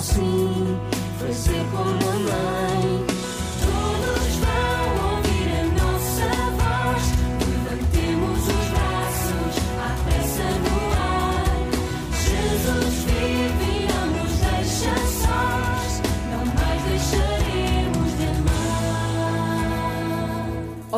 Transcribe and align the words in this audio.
Sim, 0.00 0.78
foi 1.18 1.32
ser 1.32 1.64
como 1.72 1.90
nós. 1.92 2.77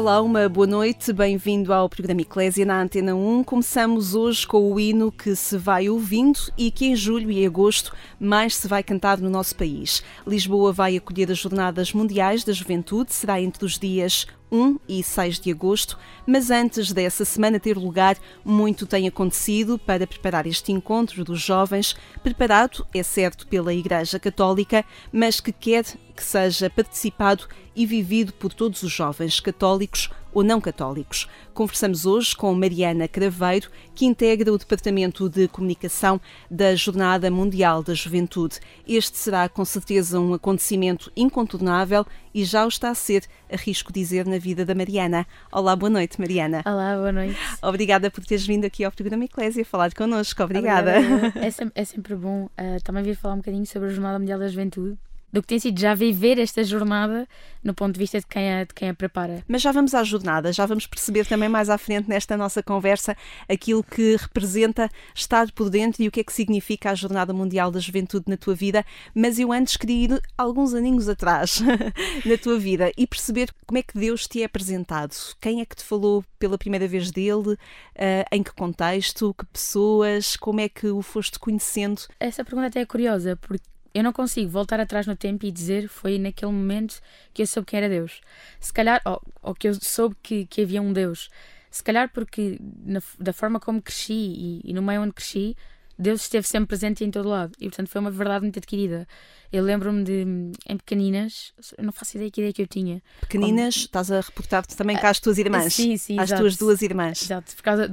Olá, 0.01 0.23
uma 0.23 0.49
boa 0.49 0.67
noite, 0.67 1.13
bem-vindo 1.13 1.75
ao 1.75 1.87
programa 1.87 2.23
Eclésia 2.23 2.65
na 2.65 2.81
Antena 2.81 3.15
1. 3.15 3.45
Começamos 3.45 4.15
hoje 4.15 4.47
com 4.47 4.73
o 4.73 4.81
hino 4.81 5.13
que 5.13 5.37
se 5.37 5.59
vai 5.59 5.91
ouvindo 5.91 6.39
e 6.57 6.71
que 6.71 6.87
em 6.87 6.97
julho 6.97 7.31
e 7.31 7.45
agosto 7.45 7.95
mais 8.19 8.57
se 8.57 8.67
vai 8.67 8.83
cantar 8.83 9.19
no 9.19 9.29
nosso 9.29 9.55
país. 9.55 10.03
Lisboa 10.27 10.73
vai 10.73 10.97
acolher 10.97 11.31
as 11.31 11.37
Jornadas 11.37 11.93
Mundiais 11.93 12.43
da 12.45 12.53
Juventude, 12.55 13.13
será 13.13 13.43
entre 13.43 13.63
os 13.63 13.79
dias 13.79 14.27
1 14.51 14.79
e 14.89 15.03
6 15.03 15.41
de 15.41 15.51
agosto, 15.51 15.99
mas 16.27 16.51
antes 16.51 16.93
dessa 16.93 17.25
semana 17.25 17.61
ter 17.61 17.77
lugar, 17.77 18.17
muito 18.45 18.87
tem 18.87 19.07
acontecido 19.07 19.79
para 19.79 20.07
preparar 20.07 20.47
este 20.47 20.73
encontro 20.73 21.25
dos 21.25 21.41
jovens, 21.41 21.97
preparado, 22.23 22.87
é 22.93 23.03
certo, 23.03 23.47
pela 23.47 23.73
Igreja 23.73 24.19
Católica, 24.19 24.85
mas 25.13 25.41
que 25.41 25.53
quer 25.53 25.85
que 26.15 26.25
seja 26.25 26.69
participado 26.69 27.47
e 27.75 27.87
vivido 27.87 28.33
por 28.33 28.53
todos 28.53 28.83
os 28.83 28.93
jovens 28.93 29.41
católicos 29.41 30.11
ou 30.33 30.43
não 30.43 30.61
católicos. 30.61 31.29
Conversamos 31.53 32.07
hoje 32.07 32.35
com 32.35 32.55
Mariana 32.55 33.09
Craveiro, 33.09 33.71
que 33.95 34.07
integra 34.07 34.53
o 34.53 34.59
Departamento 34.59 35.29
de 35.29 35.49
Comunicação 35.49 36.21
da 36.51 36.75
Jornada 36.75 37.31
Mundial 37.31 37.83
da 37.83 37.95
Juventude. 37.95 38.61
Este 38.87 39.19
será 39.19 39.49
com 39.49 39.65
certeza 39.65 40.21
um 40.21 40.35
acontecimento 40.35 41.11
incontornável 41.17 42.07
e 42.33 42.45
já 42.45 42.65
o 42.65 42.69
está 42.69 42.91
a 42.91 42.95
ser, 42.95 43.25
arrisco 43.53 43.93
dizer, 43.93 44.25
na 44.27 44.39
vida 44.39 44.65
da 44.65 44.75
Mariana. 44.75 45.27
Olá, 45.51 45.75
boa 45.75 45.91
noite, 45.91 46.21
Mariana. 46.21 46.63
Olá, 46.65 46.95
boa 46.95 47.13
noite. 47.13 47.39
Obrigada 47.63 48.11
por 48.11 48.25
teres 48.25 48.47
vindo 48.47 48.65
aqui 48.65 48.85
ao 48.85 48.93
programa 48.93 49.25
Eclésia 49.25 49.65
falar 49.65 49.93
connosco. 49.93 50.43
Obrigada. 50.43 50.99
Obrigada. 50.99 51.47
É, 51.47 51.51
sempre, 51.51 51.73
é 51.75 51.85
sempre 51.85 52.15
bom 52.15 52.45
uh, 52.45 52.83
também 52.85 53.03
vir 53.03 53.17
falar 53.17 53.35
um 53.35 53.39
bocadinho 53.39 53.67
sobre 53.67 53.89
a 53.89 53.93
Jornada 53.93 54.19
Mundial 54.19 54.39
da 54.39 54.49
Juventude 54.49 54.97
do 55.33 55.43
que 55.43 55.49
tem 55.49 55.59
sido 55.59 55.79
já 55.79 55.95
viver 55.95 56.39
esta 56.39 56.63
jornada 56.65 57.27
no 57.63 57.75
ponto 57.75 57.95
de 57.95 57.99
vista 57.99 58.19
de 58.19 58.27
quem 58.27 58.53
a, 58.53 58.65
de 58.65 58.75
quem 58.75 58.89
a 58.89 58.95
prepara. 58.95 59.45
Mas 59.47 59.63
já 59.63 59.73
vamos 59.73 59.95
à 59.95 60.03
jornada, 60.03 60.53
já 60.53 60.67
vamos 60.67 60.87
perceber 60.87 61.27
também 61.27 61.49
mais 61.49 61.69
à 61.69 61.79
frente 61.79 62.09
nesta 62.09 62.37
nossa 62.37 62.63
conversa 62.63 63.17
aquilo 63.49 63.85
que 63.85 64.17
representa 64.17 64.89
estar 65.15 65.51
por 65.53 65.71
dentro 65.71 66.03
e 66.03 66.09
o 66.09 66.11
que 66.11 66.21
é 66.21 66.25
que 66.25 66.33
significa 66.33 66.91
a 66.91 66.95
Jornada 66.95 67.33
Mundial 67.33 67.71
da 67.71 67.81
Juventude 67.81 68.25
na 68.29 68.37
tua 68.37 68.55
vida. 68.55 68.85
Mas 69.15 69.39
eu 69.39 69.53
antes 69.53 69.77
queria 69.77 70.05
ir 70.05 70.23
alguns 70.37 70.75
aninhos 70.75 71.09
atrás 71.09 71.61
na 72.25 72.39
tua 72.39 72.59
vida 72.59 72.91
e 72.97 73.07
perceber 73.07 73.51
como 73.67 73.79
é 73.79 73.83
que 73.83 73.99
Deus 73.99 74.27
te 74.27 74.43
é 74.43 74.45
apresentado. 74.45 75.15
Quem 75.41 75.61
é 75.61 75.65
que 75.65 75.77
te 75.77 75.85
falou 75.85 76.25
pela 76.39 76.59
primeira 76.59 76.89
vez 76.89 77.11
dele? 77.11 77.53
Uh, 77.53 78.25
em 78.33 78.43
que 78.43 78.53
contexto? 78.53 79.35
Que 79.39 79.47
pessoas? 79.47 80.37
Como 80.37 80.61
é 80.61 80.69
que 80.69 80.89
o 80.89 81.03
foste 81.03 81.39
conhecendo? 81.39 82.03
Essa 82.19 82.45
pergunta 82.45 82.69
até 82.69 82.81
é 82.81 82.87
curiosa, 82.87 83.37
porque 83.37 83.70
eu 83.95 84.03
não 84.03 84.13
consigo 84.13 84.49
voltar 84.51 84.81
atrás 84.81 85.07
no 85.07 85.17
tempo 85.17 85.45
e 85.47 85.51
dizer 85.51 85.89
foi 85.89 86.19
naquele 86.19 86.53
momento 86.53 87.01
que 87.35 87.43
eu 87.43 87.47
soube 87.47 87.67
quem 87.67 87.79
era 87.79 87.89
Deus. 87.89 88.21
Se 88.61 88.73
calhar, 88.73 89.01
ou, 89.05 89.21
ou 89.43 89.55
que 89.55 89.69
eu 89.69 89.75
soube 89.75 90.17
que, 90.23 90.47
que 90.47 90.63
havia 90.63 90.81
um 90.81 90.93
Deus. 90.93 91.29
Se 91.71 91.83
calhar 91.83 92.11
porque 92.13 92.59
na, 92.85 93.01
da 93.19 93.33
forma 93.33 93.61
como 93.61 93.81
cresci 93.81 94.13
e, 94.13 94.61
e 94.65 94.73
no 94.73 94.83
meio 94.83 95.03
onde 95.03 95.13
cresci, 95.13 95.57
Deus 96.01 96.23
esteve 96.23 96.49
sempre 96.49 96.69
presente 96.69 97.05
em 97.05 97.11
todo 97.11 97.29
lado 97.29 97.53
e, 97.61 97.65
portanto, 97.69 97.89
foi 97.89 98.01
uma 98.01 98.11
verdade 98.11 98.43
muito 98.43 98.59
adquirida. 98.59 99.07
Eu 99.53 99.63
lembro-me 99.63 100.03
de, 100.03 100.23
em 100.67 100.77
pequeninas, 100.77 101.53
eu 101.77 101.85
não 101.85 101.93
faço 101.93 102.17
ideia 102.17 102.31
que 102.31 102.41
ideia 102.41 102.53
que 102.53 102.63
eu 102.63 102.67
tinha. 102.67 103.03
Pequeninas, 103.21 103.75
como... 103.75 103.85
estás 103.85 104.11
a 104.11 104.21
reportar-te 104.21 104.77
também 104.77 104.97
cá 104.97 105.11
às 105.11 105.21
tuas 105.21 105.37
irmãs? 105.37 105.75
Sim, 105.75 105.97
sim. 105.99 106.19
Às 106.19 106.31
exato. 106.31 106.43
tuas 106.43 106.57
duas 106.57 106.81
irmãs. 106.81 107.23
Exato, 107.23 107.55
por 107.55 107.63
causa 107.63 107.89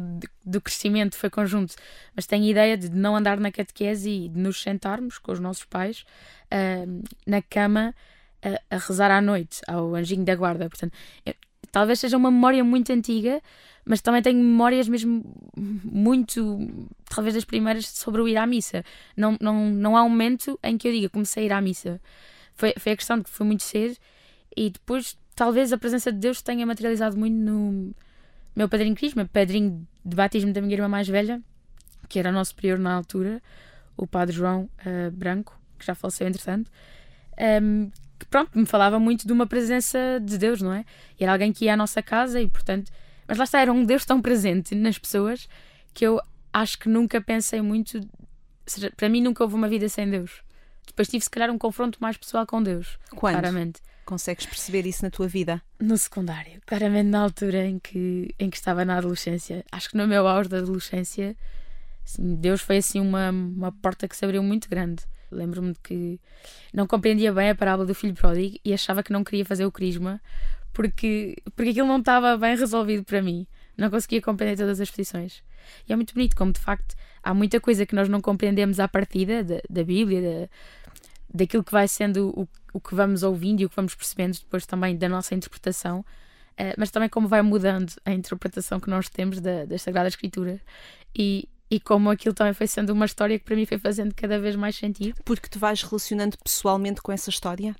do 0.46 0.62
crescimento 0.62 1.18
foi 1.18 1.30
conjunto. 1.30 1.76
Mas 2.16 2.26
tenho 2.26 2.46
a 2.46 2.48
ideia 2.48 2.78
de 2.78 2.90
não 2.90 3.16
andar 3.16 3.40
na 3.40 3.52
catequese 3.52 4.10
e 4.10 4.30
de 4.30 4.40
nos 4.40 4.62
sentarmos 4.62 5.18
com 5.18 5.34
os 5.34 5.40
nossos 5.40 5.66
pais 5.66 6.06
uh, 6.46 7.04
na 7.26 7.42
cama 7.42 7.94
a, 8.42 8.76
a, 8.76 8.78
rezar 8.78 9.12
à 9.12 9.20
noite 9.20 9.60
ao 9.68 9.96
anjinho 9.96 10.24
da 10.24 10.36
guarda. 10.36 10.70
Portanto, 10.70 10.94
talvez 11.78 12.00
seja 12.00 12.18
uma 12.18 12.32
memória 12.32 12.64
muito 12.64 12.92
antiga, 12.92 13.40
mas 13.86 14.02
também 14.02 14.20
tenho 14.20 14.40
memórias 14.40 14.90
mesmo 14.90 15.24
muito, 15.56 16.68
talvez 17.08 17.36
das 17.36 17.46
primeiras, 17.46 17.86
sobre 17.86 18.20
o 18.20 18.28
ir 18.28 18.36
à 18.36 18.48
missa. 18.48 18.84
Não, 19.16 19.38
não, 19.40 19.70
não 19.70 19.96
há 19.96 20.02
um 20.02 20.10
momento 20.10 20.60
em 20.64 20.76
que 20.76 20.88
eu 20.88 20.92
diga 20.92 21.08
comecei 21.08 21.44
a 21.44 21.46
ir 21.46 21.54
à 21.54 21.62
missa. 21.62 22.02
Foi, 22.56 22.74
foi 22.80 22.94
a 22.94 22.98
questão 22.98 23.20
de 23.20 23.26
que 23.26 23.30
foi 23.30 23.46
muito 23.46 23.62
cedo 23.62 23.96
e 24.56 24.72
depois 24.72 25.16
talvez 25.36 25.72
a 25.72 25.78
presença 25.78 26.12
de 26.12 26.18
Deus 26.18 26.42
tenha 26.42 26.66
materializado 26.66 27.16
muito 27.16 27.36
no 27.36 27.94
meu 28.56 28.68
padrinho 28.68 28.96
Crisma, 28.96 29.30
padrinho 29.32 29.88
de 30.04 30.16
batismo 30.16 30.52
da 30.52 30.62
minha 30.62 30.74
irmã 30.74 30.88
mais 30.88 31.08
velha, 31.08 31.40
que 32.10 32.18
era 32.18 32.32
o 32.32 32.34
nosso 32.34 32.50
superior 32.56 32.80
na 32.80 32.96
altura, 32.96 33.40
o 33.96 34.08
padre 34.08 34.36
João 34.36 34.68
uh, 34.84 35.12
Branco, 35.12 35.56
que 35.78 35.86
já 35.86 35.94
faleceu 35.94 36.28
entretanto, 36.28 36.72
um, 37.62 37.92
que 38.20 38.26
pronto, 38.26 38.58
me 38.58 38.66
falava 38.66 39.00
muito 39.00 39.26
de 39.26 39.34
uma 39.34 39.46
presença 39.46 40.20
de 40.24 40.38
Deus, 40.38 40.62
não 40.62 40.74
é? 40.74 40.86
E 41.20 41.24
era 41.24 41.34
alguém 41.34 41.54
que 41.54 41.66
ia 41.66 41.74
à 41.74 41.78
nossa 41.78 42.02
casa 42.02 42.42
e 42.42 42.48
portanto 42.48 42.92
mas 43.28 43.38
lá 43.38 43.44
está, 43.44 43.60
era 43.60 43.74
um 43.74 43.84
Deus 43.84 44.06
tão 44.06 44.22
presente 44.22 44.74
nas 44.74 44.98
pessoas 44.98 45.50
que 45.94 46.06
eu 46.06 46.22
acho 46.54 46.80
que 46.80 46.88
nunca 46.88 47.20
pensei 47.20 47.62
muito. 47.62 48.00
Seja, 48.66 48.92
para 48.96 49.10
mim, 49.10 49.22
nunca 49.22 49.44
houve 49.44 49.56
uma 49.56 49.68
vida 49.68 49.90
sem 49.90 50.10
Deus. 50.10 50.42
Depois 50.86 51.10
tive, 51.10 51.24
se 51.24 51.30
calhar, 51.30 51.52
um 51.52 51.58
confronto 51.58 51.98
mais 52.02 52.16
pessoal 52.16 52.46
com 52.48 52.64
Deus. 52.64 52.98
Quando? 53.10 53.34
Claramente. 53.34 53.82
Consegues 54.06 54.46
perceber 54.46 54.86
isso 54.86 55.04
na 55.04 55.10
tua 55.10 55.28
vida? 55.28 55.62
No 55.80 55.98
secundário. 55.98 56.62
Claramente, 56.66 57.08
na 57.08 57.20
altura 57.20 57.66
em 57.66 57.78
que, 57.78 58.34
em 58.40 58.50
que 58.50 58.56
estava 58.56 58.86
na 58.86 58.98
adolescência. 58.98 59.66
Acho 59.70 59.90
que 59.90 59.98
no 59.98 60.08
meu 60.08 60.26
auge 60.26 60.48
da 60.48 60.60
adolescência, 60.60 61.36
assim, 62.06 62.36
Deus 62.36 62.62
foi 62.62 62.78
assim 62.78 63.02
uma, 63.02 63.30
uma 63.30 63.72
porta 63.72 64.08
que 64.08 64.16
se 64.16 64.24
abriu 64.24 64.42
muito 64.42 64.70
grande. 64.70 65.04
Lembro-me 65.32 65.74
de 65.74 65.80
que 65.80 66.20
não 66.74 66.88
compreendia 66.88 67.34
bem 67.34 67.50
a 67.50 67.56
parábola 67.56 67.86
do 67.86 67.96
filho 67.96 68.14
pródigo 68.14 68.58
e 68.64 68.74
achava 68.74 69.04
que 69.04 69.12
não 69.12 69.24
queria 69.24 69.46
fazer 69.46 69.66
o 69.66 69.72
crisma 69.72 70.22
porque, 70.74 71.36
porque 71.56 71.72
aquilo 71.72 71.88
não 71.88 71.98
estava 71.98 72.38
bem 72.38 72.56
resolvido 72.56 73.04
para 73.04 73.20
mim. 73.22 73.48
Não 73.76 73.90
conseguia 73.90 74.22
compreender 74.22 74.58
todas 74.58 74.80
as 74.80 74.90
posições. 74.90 75.44
E 75.88 75.94
é 75.94 75.96
muito 75.96 76.14
bonito 76.14 76.36
como, 76.36 76.52
de 76.52 76.60
facto, 76.60 76.96
há 77.24 77.34
muita 77.34 77.60
coisa 77.60 77.86
que 77.86 77.96
nós 77.96 78.08
não 78.08 78.22
compreendemos 78.22 78.80
à 78.80 78.88
partida 78.88 79.44
da, 79.44 79.60
da 79.68 79.84
Bíblia, 79.84 80.22
da, 80.22 80.50
daquilo 81.34 81.64
que 81.64 81.72
vai 81.72 81.88
sendo 81.88 82.30
o, 82.40 82.48
o 82.74 82.80
que 82.80 82.94
vamos 82.94 83.24
ouvindo 83.24 83.62
e 83.62 83.66
o 83.66 83.70
que 83.70 83.76
vamos 83.76 83.96
percebendo 83.96 84.38
depois 84.38 84.68
também 84.68 84.96
da 84.96 85.10
nossa 85.10 85.34
interpretação, 85.34 86.02
uh, 86.02 86.74
mas 86.78 86.92
também 86.92 87.10
como 87.10 87.28
vai 87.28 87.42
mudando 87.42 87.94
a 88.06 88.12
interpretação 88.12 88.80
que 88.80 88.90
nós 88.90 89.10
temos 89.10 89.42
da, 89.42 89.66
da 89.66 89.78
Sagrada 89.80 90.08
Escritura. 90.08 90.62
E, 91.16 91.50
e 91.70 91.80
como 91.80 92.10
aquilo 92.10 92.34
também 92.34 92.54
foi 92.54 92.68
sendo 92.68 92.92
uma 92.92 93.06
história 93.06 93.38
que 93.38 93.46
para 93.46 93.56
mim 93.56 93.66
foi 93.66 93.78
fazendo 93.78 94.14
cada 94.16 94.40
vez 94.40 94.56
mais 94.56 94.76
sentido. 94.76 95.20
Porque 95.26 95.50
te 95.50 95.58
vais 95.58 95.82
relacionando 95.82 96.38
pessoalmente 96.38 97.02
com 97.02 97.12
essa 97.12 97.30
história? 97.30 97.76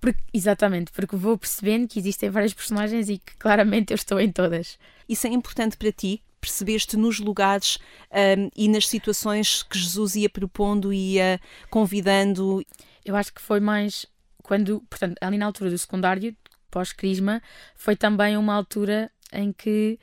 Porque, 0.00 0.20
exatamente, 0.34 0.92
porque 0.92 1.16
vou 1.16 1.38
percebendo 1.38 1.88
que 1.88 1.98
existem 1.98 2.28
várias 2.28 2.52
personagens 2.52 3.08
e 3.08 3.16
que 3.16 3.36
claramente 3.36 3.90
eu 3.90 3.94
estou 3.94 4.20
em 4.20 4.30
todas. 4.30 4.78
Isso 5.08 5.26
é 5.26 5.30
importante 5.30 5.78
para 5.78 5.90
ti? 5.90 6.22
Percebeste 6.40 6.94
nos 6.98 7.20
lugares 7.20 7.78
um, 8.10 8.50
e 8.54 8.68
nas 8.68 8.86
situações 8.86 9.62
que 9.62 9.78
Jesus 9.78 10.14
ia 10.14 10.28
propondo 10.28 10.92
e 10.92 11.14
ia 11.14 11.40
convidando? 11.70 12.62
Eu 13.02 13.16
acho 13.16 13.32
que 13.32 13.40
foi 13.40 13.60
mais 13.60 14.04
quando, 14.42 14.82
portanto, 14.90 15.16
ali 15.22 15.38
na 15.38 15.46
altura 15.46 15.70
do 15.70 15.78
secundário, 15.78 16.36
pós-crisma, 16.70 17.40
foi 17.74 17.96
também 17.96 18.36
uma 18.36 18.54
altura 18.54 19.10
em 19.32 19.52
que 19.52 19.98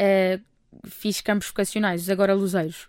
uh, 0.00 0.42
fiz 0.86 1.20
campos 1.20 1.48
vocacionais, 1.48 2.08
agora 2.10 2.34
luzeiros. 2.34 2.88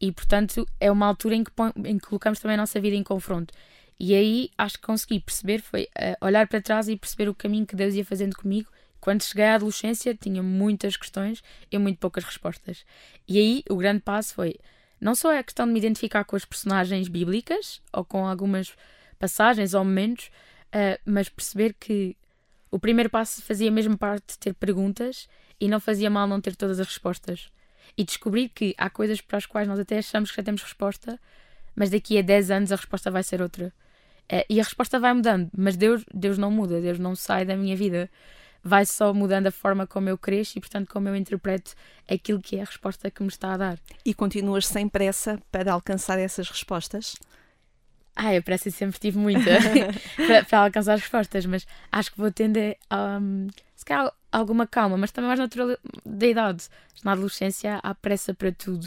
E, 0.00 0.12
portanto, 0.12 0.66
é 0.80 0.90
uma 0.90 1.06
altura 1.06 1.34
em 1.34 1.44
que, 1.44 1.50
em 1.84 1.98
que 1.98 2.06
colocamos 2.06 2.38
também 2.38 2.54
a 2.54 2.58
nossa 2.58 2.80
vida 2.80 2.96
em 2.96 3.02
confronto. 3.02 3.52
E 3.98 4.14
aí 4.14 4.50
acho 4.56 4.76
que 4.76 4.86
consegui 4.86 5.18
perceber, 5.18 5.60
foi 5.60 5.84
uh, 5.84 6.24
olhar 6.24 6.46
para 6.46 6.62
trás 6.62 6.88
e 6.88 6.96
perceber 6.96 7.28
o 7.28 7.34
caminho 7.34 7.66
que 7.66 7.74
Deus 7.74 7.94
ia 7.94 8.04
fazendo 8.04 8.36
comigo. 8.36 8.70
Quando 9.00 9.22
cheguei 9.22 9.44
à 9.44 9.56
adolescência, 9.56 10.14
tinha 10.14 10.42
muitas 10.42 10.96
questões 10.96 11.42
e 11.70 11.78
muito 11.78 11.98
poucas 11.98 12.24
respostas. 12.24 12.84
E 13.26 13.38
aí 13.38 13.64
o 13.68 13.76
grande 13.76 14.00
passo 14.00 14.34
foi 14.34 14.56
não 15.00 15.14
só 15.14 15.36
a 15.36 15.42
questão 15.42 15.66
de 15.66 15.72
me 15.72 15.78
identificar 15.78 16.24
com 16.24 16.36
as 16.36 16.44
personagens 16.44 17.08
bíblicas 17.08 17.80
ou 17.92 18.04
com 18.04 18.26
algumas 18.26 18.72
passagens 19.18 19.74
ou 19.74 19.84
momentos, 19.84 20.26
uh, 20.66 21.00
mas 21.04 21.28
perceber 21.28 21.74
que 21.78 22.16
o 22.70 22.78
primeiro 22.78 23.10
passo 23.10 23.42
fazia 23.42 23.70
mesmo 23.70 23.96
parte 23.98 24.34
de 24.34 24.38
ter 24.38 24.54
perguntas 24.54 25.28
e 25.60 25.68
não 25.68 25.80
fazia 25.80 26.10
mal 26.10 26.26
não 26.26 26.40
ter 26.40 26.56
todas 26.56 26.78
as 26.80 26.86
respostas. 26.86 27.50
E 27.96 28.04
descobrir 28.04 28.48
que 28.48 28.74
há 28.78 28.88
coisas 28.88 29.20
para 29.20 29.38
as 29.38 29.46
quais 29.46 29.66
nós 29.66 29.78
até 29.78 29.98
achamos 29.98 30.30
que 30.30 30.36
já 30.36 30.42
temos 30.42 30.62
resposta, 30.62 31.18
mas 31.74 31.90
daqui 31.90 32.18
a 32.18 32.22
10 32.22 32.50
anos 32.50 32.72
a 32.72 32.76
resposta 32.76 33.10
vai 33.10 33.22
ser 33.22 33.40
outra. 33.42 33.72
Uh, 34.30 34.44
e 34.48 34.60
a 34.60 34.62
resposta 34.62 35.00
vai 35.00 35.14
mudando, 35.14 35.48
mas 35.56 35.76
Deus, 35.76 36.04
Deus 36.12 36.36
não 36.36 36.50
muda, 36.50 36.80
Deus 36.80 36.98
não 36.98 37.16
sai 37.16 37.44
da 37.44 37.56
minha 37.56 37.76
vida. 37.76 38.10
Vai 38.62 38.84
só 38.84 39.14
mudando 39.14 39.46
a 39.46 39.50
forma 39.50 39.86
como 39.86 40.08
eu 40.08 40.18
cresço 40.18 40.58
e, 40.58 40.60
portanto, 40.60 40.88
como 40.88 41.08
eu 41.08 41.16
interpreto 41.16 41.74
aquilo 42.08 42.40
que 42.40 42.56
é 42.56 42.62
a 42.62 42.64
resposta 42.64 43.10
que 43.10 43.22
me 43.22 43.28
está 43.28 43.54
a 43.54 43.56
dar. 43.56 43.78
E 44.04 44.12
continuas 44.12 44.66
sem 44.66 44.88
pressa 44.88 45.40
para 45.50 45.72
alcançar 45.72 46.18
essas 46.18 46.50
respostas? 46.50 47.16
Ah, 48.14 48.34
eu 48.34 48.42
pressa 48.42 48.68
sempre 48.70 48.98
tive 48.98 49.16
muita 49.16 49.40
para, 50.16 50.44
para, 50.44 50.58
alcançar 50.58 50.94
as 50.94 51.02
respostas, 51.02 51.46
mas 51.46 51.64
acho 51.92 52.10
que 52.10 52.18
vou 52.18 52.32
tender 52.32 52.76
a 52.90 53.18
um, 53.22 53.46
se 53.76 53.84
calhar 53.84 54.12
alguma 54.30 54.66
calma, 54.66 54.96
mas 54.96 55.10
também 55.10 55.28
mais 55.28 55.40
natural 55.40 55.76
da 56.04 56.26
idade. 56.26 56.68
Na 57.04 57.12
adolescência 57.12 57.80
há 57.82 57.94
pressa 57.94 58.34
para 58.34 58.52
tudo 58.52 58.86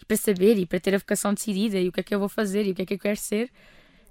e 0.00 0.04
para 0.04 0.16
saber 0.16 0.58
e 0.58 0.66
para 0.66 0.80
ter 0.80 0.94
a 0.94 0.98
vocação 0.98 1.34
decidida 1.34 1.78
e 1.78 1.88
o 1.88 1.92
que 1.92 2.00
é 2.00 2.02
que 2.02 2.14
eu 2.14 2.18
vou 2.18 2.28
fazer 2.28 2.66
e 2.66 2.72
o 2.72 2.74
que 2.74 2.82
é 2.82 2.86
que 2.86 2.94
eu 2.94 2.98
quero 2.98 3.16
ser. 3.16 3.50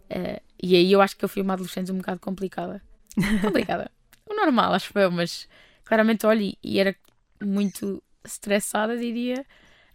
Uh, 0.09 0.41
e 0.61 0.75
aí 0.75 0.91
eu 0.91 1.01
acho 1.01 1.15
que 1.15 1.25
eu 1.25 1.29
fui 1.29 1.41
uma 1.41 1.53
adolescente 1.53 1.91
um 1.91 1.97
bocado 1.97 2.19
complicada. 2.19 2.81
Complicada. 3.41 3.89
o 4.29 4.35
normal, 4.35 4.73
acho 4.73 4.97
eu, 4.99 5.09
mas 5.09 5.47
claramente 5.85 6.25
olho 6.25 6.53
e 6.61 6.79
era 6.79 6.93
muito 7.41 8.03
estressada, 8.25 8.97
diria. 8.97 9.45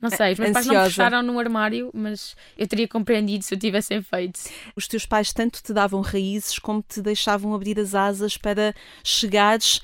Não 0.01 0.09
sei, 0.09 0.33
os 0.33 0.39
meus 0.39 0.51
Ansiosa. 0.51 0.55
pais 0.55 0.67
não 0.67 0.85
fecharam 0.85 1.23
no 1.23 1.39
armário, 1.39 1.91
mas 1.93 2.35
eu 2.57 2.67
teria 2.67 2.89
compreendido 2.89 3.45
se 3.45 3.53
o 3.53 3.59
tivessem 3.59 4.01
feito. 4.01 4.41
Os 4.75 4.89
teus 4.89 5.05
pais 5.05 5.31
tanto 5.31 5.63
te 5.63 5.75
davam 5.75 6.01
raízes 6.01 6.59
como 6.59 6.83
te 6.83 7.03
deixavam 7.03 7.55
abrir 7.55 7.79
as 7.79 7.95
asas 7.95 8.39
para 8.39 8.75
chegares 9.05 9.83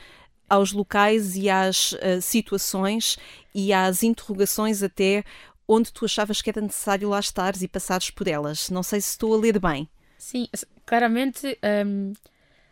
aos 0.48 0.72
locais 0.72 1.36
e 1.36 1.50
às 1.50 1.92
uh, 1.92 2.20
situações 2.20 3.18
e 3.54 3.72
às 3.72 4.02
interrogações 4.02 4.82
até 4.82 5.24
onde 5.68 5.92
tu 5.92 6.04
achavas 6.04 6.40
que 6.40 6.50
era 6.50 6.60
necessário 6.60 7.08
lá 7.08 7.18
estares 7.18 7.62
e 7.62 7.68
passares 7.68 8.10
por 8.10 8.28
elas. 8.28 8.70
Não 8.70 8.82
sei 8.82 9.00
se 9.00 9.10
estou 9.10 9.34
a 9.34 9.38
ler 9.38 9.58
bem. 9.58 9.88
Sim, 10.16 10.48
claramente, 10.84 11.58
um, 11.86 12.12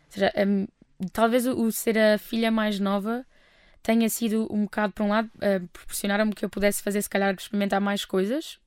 seja, 0.09 0.31
um, 0.47 0.67
talvez 1.11 1.45
o, 1.45 1.61
o 1.61 1.71
ser 1.71 1.97
a 1.97 2.17
filha 2.17 2.49
mais 2.51 2.79
nova 2.79 3.25
tenha 3.83 4.09
sido 4.09 4.47
um 4.49 4.63
bocado, 4.63 4.93
por 4.93 5.03
um 5.03 5.09
lado, 5.09 5.29
uh, 5.35 5.67
proporcionaram-me 5.67 6.33
que 6.33 6.43
eu 6.43 6.49
pudesse 6.49 6.81
fazer, 6.81 7.01
se 7.01 7.09
calhar, 7.09 7.35
experimentar 7.35 7.79
mais 7.79 8.03
coisas. 8.03 8.57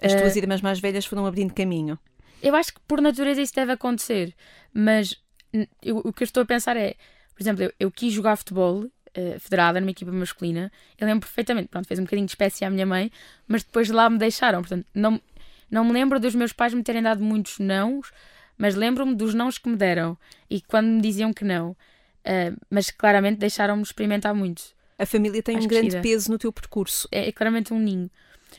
As 0.00 0.12
uh, 0.12 0.18
tuas 0.18 0.36
irmãs 0.36 0.60
mais 0.60 0.80
velhas 0.80 1.06
foram 1.06 1.24
abrindo 1.24 1.54
caminho. 1.54 1.98
Eu 2.42 2.54
acho 2.56 2.74
que 2.74 2.80
por 2.80 3.00
natureza 3.00 3.40
isso 3.40 3.54
deve 3.54 3.72
acontecer, 3.72 4.34
mas 4.74 5.16
eu, 5.80 5.98
o 5.98 6.12
que 6.12 6.24
eu 6.24 6.26
estou 6.26 6.42
a 6.42 6.46
pensar 6.46 6.76
é, 6.76 6.96
por 7.42 7.48
exemplo, 7.48 7.64
eu, 7.64 7.72
eu 7.78 7.90
quis 7.90 8.12
jogar 8.12 8.36
futebol 8.36 8.84
uh, 8.84 9.40
federada 9.40 9.80
numa 9.80 9.90
equipa 9.90 10.12
masculina, 10.12 10.70
eu 10.98 11.06
lembro 11.06 11.26
perfeitamente, 11.26 11.68
pronto, 11.68 11.86
fez 11.86 11.98
um 11.98 12.04
bocadinho 12.04 12.26
de 12.26 12.32
espécie 12.32 12.64
à 12.64 12.70
minha 12.70 12.86
mãe, 12.86 13.10
mas 13.46 13.62
depois 13.62 13.90
lá 13.90 14.08
me 14.08 14.18
deixaram, 14.18 14.60
portanto, 14.60 14.86
não, 14.94 15.20
não 15.70 15.84
me 15.84 15.92
lembro 15.92 16.20
dos 16.20 16.34
meus 16.34 16.52
pais 16.52 16.72
me 16.72 16.82
terem 16.82 17.02
dado 17.02 17.22
muitos 17.22 17.58
nãos, 17.58 18.12
mas 18.56 18.74
lembro-me 18.74 19.14
dos 19.14 19.34
nãos 19.34 19.58
que 19.58 19.68
me 19.68 19.76
deram 19.76 20.16
e 20.48 20.60
quando 20.60 20.86
me 20.86 21.00
diziam 21.00 21.32
que 21.32 21.44
não. 21.44 21.70
Uh, 22.24 22.56
mas 22.70 22.90
claramente 22.90 23.38
deixaram-me 23.38 23.82
experimentar 23.82 24.32
muito. 24.32 24.62
A 24.96 25.04
família 25.04 25.42
tem 25.42 25.56
um 25.56 25.66
grande 25.66 26.00
peso 26.00 26.30
no 26.30 26.38
teu 26.38 26.52
percurso. 26.52 27.08
É, 27.10 27.26
é, 27.26 27.32
claramente 27.32 27.74
um 27.74 27.78
ninho. 27.78 28.08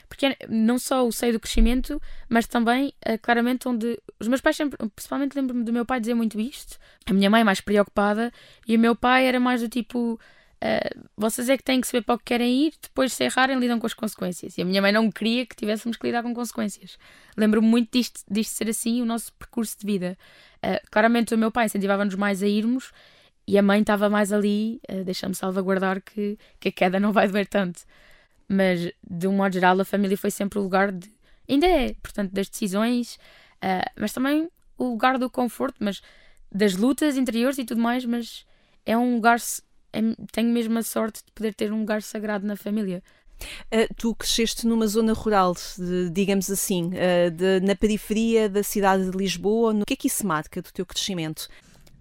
Porque 0.08 0.26
é 0.26 0.38
não 0.50 0.80
só 0.80 1.06
o 1.06 1.12
seio 1.12 1.34
do 1.34 1.40
crescimento, 1.40 2.02
mas 2.30 2.48
também 2.48 2.94
uh, 3.08 3.18
claramente 3.22 3.68
onde. 3.68 4.00
Os 4.20 4.28
meus 4.28 4.42
pais 4.42 4.56
sempre, 4.56 4.78
principalmente 4.96 5.36
lembro-me 5.36 5.64
do 5.64 5.74
meu 5.74 5.86
pai 5.86 6.00
dizer 6.00 6.14
muito 6.14 6.40
isto. 6.40 6.78
A 7.06 7.14
minha 7.14 7.30
mãe 7.30 7.44
mais 7.44 7.62
preocupada 7.62 8.32
e 8.68 8.76
o 8.76 8.80
meu 8.80 8.96
pai 8.96 9.26
era 9.26 9.40
mais 9.40 9.62
do 9.62 9.70
tipo. 9.70 10.20
Uh, 10.64 11.10
vocês 11.18 11.50
é 11.50 11.58
que 11.58 11.64
têm 11.64 11.82
que 11.82 11.88
saber 11.88 12.04
para 12.04 12.16
o 12.16 12.18
que 12.18 12.24
querem 12.24 12.68
ir, 12.68 12.74
depois 12.82 13.12
se 13.12 13.26
errarem 13.26 13.60
lidam 13.60 13.80
com 13.80 13.86
as 13.86 13.94
consequências. 13.94 14.58
E 14.58 14.62
a 14.62 14.66
minha 14.66 14.82
mãe 14.82 14.94
não 14.94 15.12
queria 15.12 15.46
que 15.46 15.58
tivéssemos 15.58 15.98
que 15.98 16.08
lidar 16.08 16.24
com 16.24 16.34
consequências. 16.34 16.98
Lembro-me 17.36 17.68
muito 17.68 17.90
disto, 17.92 18.22
disto 18.32 18.52
ser 18.52 18.70
assim 18.70 19.02
o 19.02 19.06
nosso 19.06 19.34
percurso 19.34 19.78
de 19.78 19.86
vida. 19.86 20.18
Uh, 20.64 20.80
claramente 20.90 21.36
o 21.36 21.38
meu 21.38 21.52
pai 21.52 21.66
incentivava-nos 21.66 22.16
mais 22.16 22.42
a 22.42 22.48
irmos 22.48 22.94
e 23.46 23.58
a 23.58 23.62
mãe 23.62 23.82
estava 23.82 24.10
mais 24.10 24.32
ali, 24.32 24.80
uh, 24.90 25.04
deixa-me 25.04 25.36
salvaguardar 25.36 26.02
que, 26.02 26.38
que 26.62 26.70
a 26.70 26.72
queda 26.72 26.98
não 26.98 27.12
vai 27.12 27.28
doer 27.28 27.46
tanto. 27.46 27.82
Mas, 28.48 28.92
de 29.10 29.28
um 29.28 29.34
modo 29.34 29.54
geral, 29.54 29.80
a 29.80 29.86
família 29.86 30.18
foi 30.18 30.32
sempre 30.32 30.60
o 30.60 30.62
lugar 30.62 30.92
de. 30.92 31.10
Ainda 31.48 31.68
é, 31.68 31.94
portanto, 32.02 32.32
das 32.32 32.50
decisões, 32.50 33.16
uh, 33.64 33.90
mas 34.00 34.14
também 34.14 34.50
o 34.78 34.86
lugar 34.86 35.18
do 35.18 35.30
conforto, 35.30 35.76
mas 35.80 36.02
das 36.52 36.76
lutas 36.76 37.18
interiores 37.18 37.58
e 37.58 37.66
tudo 37.66 37.82
mais. 37.82 38.06
Mas 38.06 38.46
é 38.86 38.98
um 38.98 39.16
lugar. 39.16 39.40
É, 39.92 40.00
tenho 40.32 40.50
mesmo 40.50 40.78
a 40.78 40.84
sorte 40.84 41.24
de 41.26 41.32
poder 41.32 41.54
ter 41.54 41.72
um 41.72 41.80
lugar 41.80 42.02
sagrado 42.02 42.46
na 42.46 42.56
família. 42.56 43.04
Uh, 43.74 43.94
tu 43.98 44.16
cresceste 44.16 44.66
numa 44.66 44.88
zona 44.88 45.14
rural, 45.14 45.54
de, 45.78 46.10
digamos 46.10 46.50
assim, 46.50 46.92
uh, 46.94 47.32
de, 47.32 47.60
na 47.62 47.76
periferia 47.76 48.48
da 48.48 48.64
cidade 48.64 49.10
de 49.10 49.18
Lisboa. 49.18 49.74
O 49.74 49.86
que 49.86 49.94
é 49.94 49.98
que 49.98 50.08
isso 50.08 50.26
marca 50.26 50.62
do 50.62 50.72
teu 50.72 50.86
crescimento? 50.86 51.50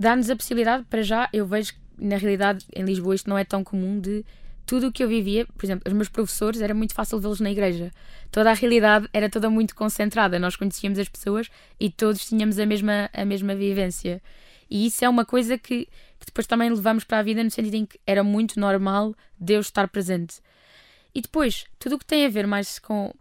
dá-nos 0.03 0.29
a 0.29 0.37
possibilidade, 0.37 0.85
para 0.91 1.03
já, 1.03 1.29
eu 1.33 1.47
vejo 1.47 1.75
que 1.75 1.81
na 2.05 2.17
realidade 2.17 2.67
em 2.75 2.85
Lisboa 2.85 3.15
isto 3.15 3.31
não 3.31 3.39
é 3.39 3.45
tão 3.45 3.63
comum 3.63 4.01
de 4.01 4.25
tudo 4.65 4.89
o 4.89 4.93
que 4.93 5.03
eu 5.03 5.09
vivia, 5.09 5.47
por 5.47 5.65
exemplo, 5.65 5.85
os 5.87 5.93
meus 5.93 6.09
professores, 6.09 6.61
era 6.61 6.75
muito 6.75 6.95
fácil 6.95 7.19
vê-los 7.19 7.41
na 7.41 7.51
igreja. 7.51 7.91
Toda 8.31 8.51
a 8.51 8.55
realidade 8.55 9.09
era 9.13 9.29
toda 9.29 9.51
muito 9.51 9.75
concentrada. 9.75 10.39
Nós 10.39 10.57
conhecíamos 10.57 10.99
as 10.99 11.09
pessoas 11.09 11.51
e 11.79 11.91
todos 11.91 12.27
tínhamos 12.27 12.59
a 12.59 12.67
mesma, 12.67 13.11
a 13.13 13.25
mesma 13.25 13.55
vivência. 13.55 14.23
E 14.71 14.87
isso 14.87 15.05
é 15.05 15.09
uma 15.09 15.25
coisa 15.25 15.59
que, 15.59 15.87
que 16.19 16.27
depois 16.27 16.47
também 16.47 16.71
levamos 16.71 17.05
para 17.05 17.19
a 17.19 17.23
vida 17.23 17.43
no 17.45 17.51
sentido 17.51 17.75
em 17.75 17.87
que 17.87 18.01
era 18.07 18.25
muito 18.25 18.59
normal 18.59 19.15
Deus 19.39 19.67
estar 19.67 19.89
presente. 19.89 20.41
E 21.15 21.21
depois, 21.21 21.67
tudo 21.79 21.97
o 21.97 21.99
que 21.99 22.07
tem 22.07 22.25
a 22.25 22.31
ver 22.31 22.47
mais 22.47 22.79
com 22.79 23.13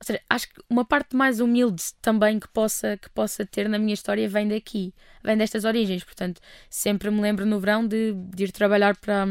ou 0.00 0.06
seja, 0.06 0.20
acho 0.28 0.48
que 0.48 0.60
uma 0.68 0.84
parte 0.84 1.16
mais 1.16 1.40
humilde 1.40 1.82
também 2.02 2.38
que 2.38 2.48
possa, 2.48 2.96
que 2.96 3.08
possa 3.10 3.46
ter 3.46 3.68
na 3.68 3.78
minha 3.78 3.94
história 3.94 4.28
vem 4.28 4.48
daqui, 4.48 4.92
vem 5.22 5.36
destas 5.36 5.64
origens. 5.64 6.04
Portanto, 6.04 6.40
sempre 6.68 7.10
me 7.10 7.22
lembro 7.22 7.46
no 7.46 7.58
verão 7.58 7.86
de, 7.86 8.12
de 8.12 8.44
ir 8.44 8.52
trabalhar 8.52 8.96
para 8.96 9.26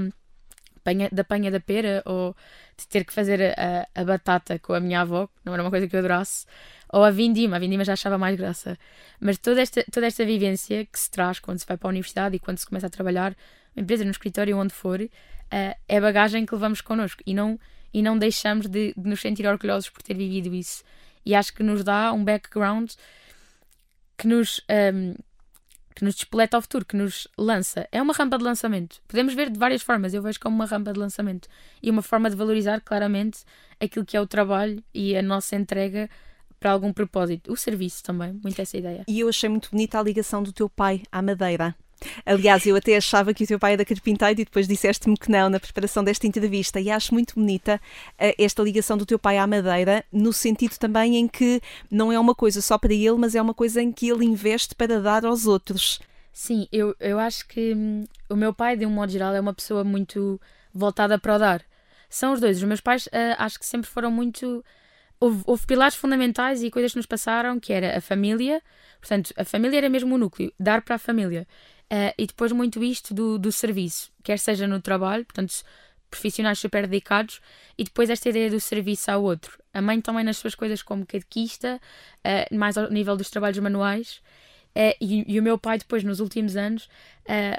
penha, 0.84 1.10
da 1.12 1.24
penha 1.24 1.50
da 1.52 1.60
pera 1.60 2.02
ou 2.06 2.36
de 2.78 2.88
ter 2.88 3.06
que 3.06 3.14
fazer 3.14 3.54
a, 3.58 3.88
a, 3.94 4.04
batata 4.04 4.60
com 4.60 4.74
a 4.74 4.80
minha 4.80 5.02
avó, 5.02 5.30
não 5.44 5.54
era 5.54 5.64
uma 5.64 5.70
coisa 5.70 5.88
que 5.88 5.96
eu 5.96 6.00
adorasse, 6.00 6.46
ou 6.90 7.04
a 7.04 7.12
vindima, 7.12 7.56
a 7.56 7.60
vindima 7.60 7.84
já 7.84 7.94
achava 7.94 8.18
mais 8.18 8.36
graça. 8.36 8.78
Mas 9.20 9.38
toda 9.38 9.62
esta, 9.62 9.84
toda 9.92 10.08
esta 10.08 10.26
vivência 10.26 10.86
que 10.86 11.00
se 11.00 11.10
traz 11.10 11.40
quando 11.40 11.60
se 11.60 11.66
vai 11.66 11.78
para 11.78 11.88
a 11.88 11.92
universidade 11.92 12.36
e 12.36 12.40
quando 12.40 12.58
se 12.58 12.66
começa 12.66 12.88
a 12.88 12.90
trabalhar, 12.90 13.36
uma 13.76 13.84
empresa, 13.84 14.04
no 14.04 14.12
escritório, 14.12 14.58
onde 14.58 14.74
for, 14.74 15.02
uh, 15.02 15.10
é 15.88 16.02
bagagem 16.02 16.46
que 16.46 16.54
levamos 16.54 16.82
connosco 16.82 17.24
e 17.26 17.34
não 17.34 17.60
e 17.94 18.02
não 18.02 18.18
deixamos 18.18 18.68
de, 18.68 18.94
de 18.98 19.08
nos 19.08 19.22
sentir 19.22 19.46
orgulhosos 19.46 19.90
por 19.90 20.02
ter 20.02 20.16
vivido 20.16 20.54
isso. 20.54 20.84
E 21.26 21.36
acho 21.36 21.54
que 21.54 21.62
nos 21.62 21.84
dá 21.84 22.12
um 22.12 22.24
background 22.24 22.92
que 24.18 24.28
nos, 24.28 24.62
um, 24.94 25.14
que 25.94 26.04
nos 26.04 26.16
despoleta 26.16 26.58
ao 26.58 26.62
futuro, 26.62 26.86
que 26.86 26.96
nos 26.96 27.28
lança. 27.38 27.88
É 27.92 28.02
uma 28.02 28.14
rampa 28.14 28.38
de 28.38 28.44
lançamento. 28.44 29.02
Podemos 29.08 29.34
ver 29.34 29.50
de 29.50 29.60
várias 29.60 29.82
formas, 29.82 30.14
eu 30.14 30.22
vejo 30.22 30.40
como 30.40 30.56
uma 30.56 30.66
rampa 30.66 30.92
de 30.92 31.00
lançamento. 31.00 31.48
E 31.82 31.90
uma 31.90 32.02
forma 32.02 32.30
de 32.30 32.36
valorizar 32.36 32.82
claramente 32.82 33.44
aquilo 33.80 34.06
que 34.06 34.18
é 34.18 34.22
o 34.22 34.28
trabalho 34.28 34.84
e 34.94 35.16
a 35.16 35.22
nossa 35.22 35.56
entrega 35.56 36.10
para 36.60 36.72
algum 36.72 36.94
propósito. 36.94 37.52
O 37.52 37.58
serviço 37.58 38.04
também, 38.04 38.40
muito 38.42 38.62
essa 38.62 38.78
ideia. 38.78 39.04
E 39.08 39.20
eu 39.20 39.28
achei 39.28 39.50
muito 39.50 39.70
bonita 39.70 40.00
a 40.00 40.04
ligação 40.04 40.42
do 40.42 40.54
teu 40.54 40.70
pai 40.70 41.04
à 41.12 41.22
Madeira. 41.22 41.76
Aliás, 42.26 42.66
eu 42.66 42.76
até 42.76 42.96
achava 42.96 43.34
que 43.34 43.44
o 43.44 43.48
teu 43.48 43.60
pai 43.60 43.74
era 43.74 43.86
carpinteiro 43.86 44.42
e 44.42 44.46
depois 44.46 44.68
disseste-me 44.68 45.18
que 45.18 45.32
não 45.32 45.50
na 45.50 45.60
preparação 45.60 46.04
desta 46.04 46.28
entrevista. 46.28 46.80
E 46.80 46.90
acho 46.90 47.14
muito 47.14 47.36
bonita 47.36 47.76
uh, 47.76 48.34
esta 48.38 48.62
ligação 48.62 48.98
do 48.98 49.06
teu 49.06 49.20
pai 49.20 49.38
à 49.38 49.48
Madeira, 49.48 50.04
no 50.12 50.34
sentido 50.34 50.78
também 50.78 51.18
em 51.18 51.28
que 51.28 51.62
não 51.90 52.12
é 52.12 52.20
uma 52.20 52.36
coisa 52.36 52.62
só 52.62 52.78
para 52.78 52.94
ele, 52.94 53.16
mas 53.18 53.36
é 53.36 53.42
uma 53.42 53.54
coisa 53.54 53.82
em 53.82 53.92
que 53.92 54.10
ele 54.10 54.26
investe 54.26 54.76
para 54.76 55.00
dar 55.00 55.26
aos 55.26 55.46
outros. 55.46 56.00
Sim, 56.32 56.68
eu, 56.72 56.96
eu 57.00 57.20
acho 57.20 57.48
que 57.48 57.76
hum, 57.76 58.06
o 58.28 58.36
meu 58.36 58.54
pai, 58.54 58.76
de 58.76 58.86
um 58.88 58.90
modo 58.90 59.12
geral, 59.12 59.36
é 59.36 59.40
uma 59.40 59.54
pessoa 59.54 59.84
muito 59.84 60.42
voltada 60.74 61.20
para 61.20 61.36
o 61.36 61.40
dar. 61.40 61.64
São 62.10 62.34
os 62.34 62.40
dois. 62.40 62.58
Os 62.58 62.64
meus 62.64 62.82
pais 62.82 63.06
uh, 63.08 63.36
acho 63.38 63.60
que 63.60 63.66
sempre 63.66 63.90
foram 63.90 64.12
muito. 64.12 64.64
Houve, 65.20 65.44
houve, 65.46 65.66
pilares 65.66 65.96
fundamentais 65.96 66.64
e 66.64 66.72
coisas 66.72 66.92
que 66.92 66.98
nos 66.98 67.06
passaram, 67.06 67.60
que 67.60 67.72
era 67.72 67.98
a 67.98 68.02
família. 68.02 68.62
Portanto, 69.00 69.34
a 69.38 69.46
família 69.46 69.78
era 69.78 69.90
mesmo 69.90 70.16
o 70.16 70.18
núcleo, 70.18 70.52
dar 70.60 70.82
para 70.82 70.96
a 70.96 71.00
família. 71.00 71.48
Uh, 71.94 72.12
e 72.18 72.26
depois 72.26 72.52
muito 72.52 72.84
isto 72.84 73.14
do, 73.14 73.38
do 73.38 73.52
serviço, 73.52 74.12
quer 74.24 74.40
seja 74.40 74.66
no 74.66 74.82
trabalho, 74.82 75.24
portanto, 75.26 75.54
profissionais 76.10 76.58
super 76.58 76.88
dedicados 76.88 77.40
e 77.78 77.84
depois 77.84 78.10
esta 78.10 78.30
ideia 78.30 78.50
do 78.50 78.60
serviço 78.60 79.12
ao 79.12 79.22
outro. 79.22 79.60
A 79.72 79.80
mãe 79.80 80.02
também 80.02 80.24
nas 80.24 80.38
suas 80.38 80.56
coisas 80.56 80.82
como 80.82 81.06
catequista, 81.06 81.80
uh, 82.26 82.56
mais 82.56 82.80
ao 82.80 82.90
nível 82.90 83.16
dos 83.16 83.30
trabalhos 83.30 83.60
manuais. 83.60 84.24
Uh, 84.76 84.98
e, 85.00 85.36
e, 85.36 85.40
o 85.40 85.44
meu 85.44 85.56
pai, 85.56 85.78
depois, 85.78 86.04
nos 86.04 86.20
últimos 86.20 86.56
anos, 86.56 86.90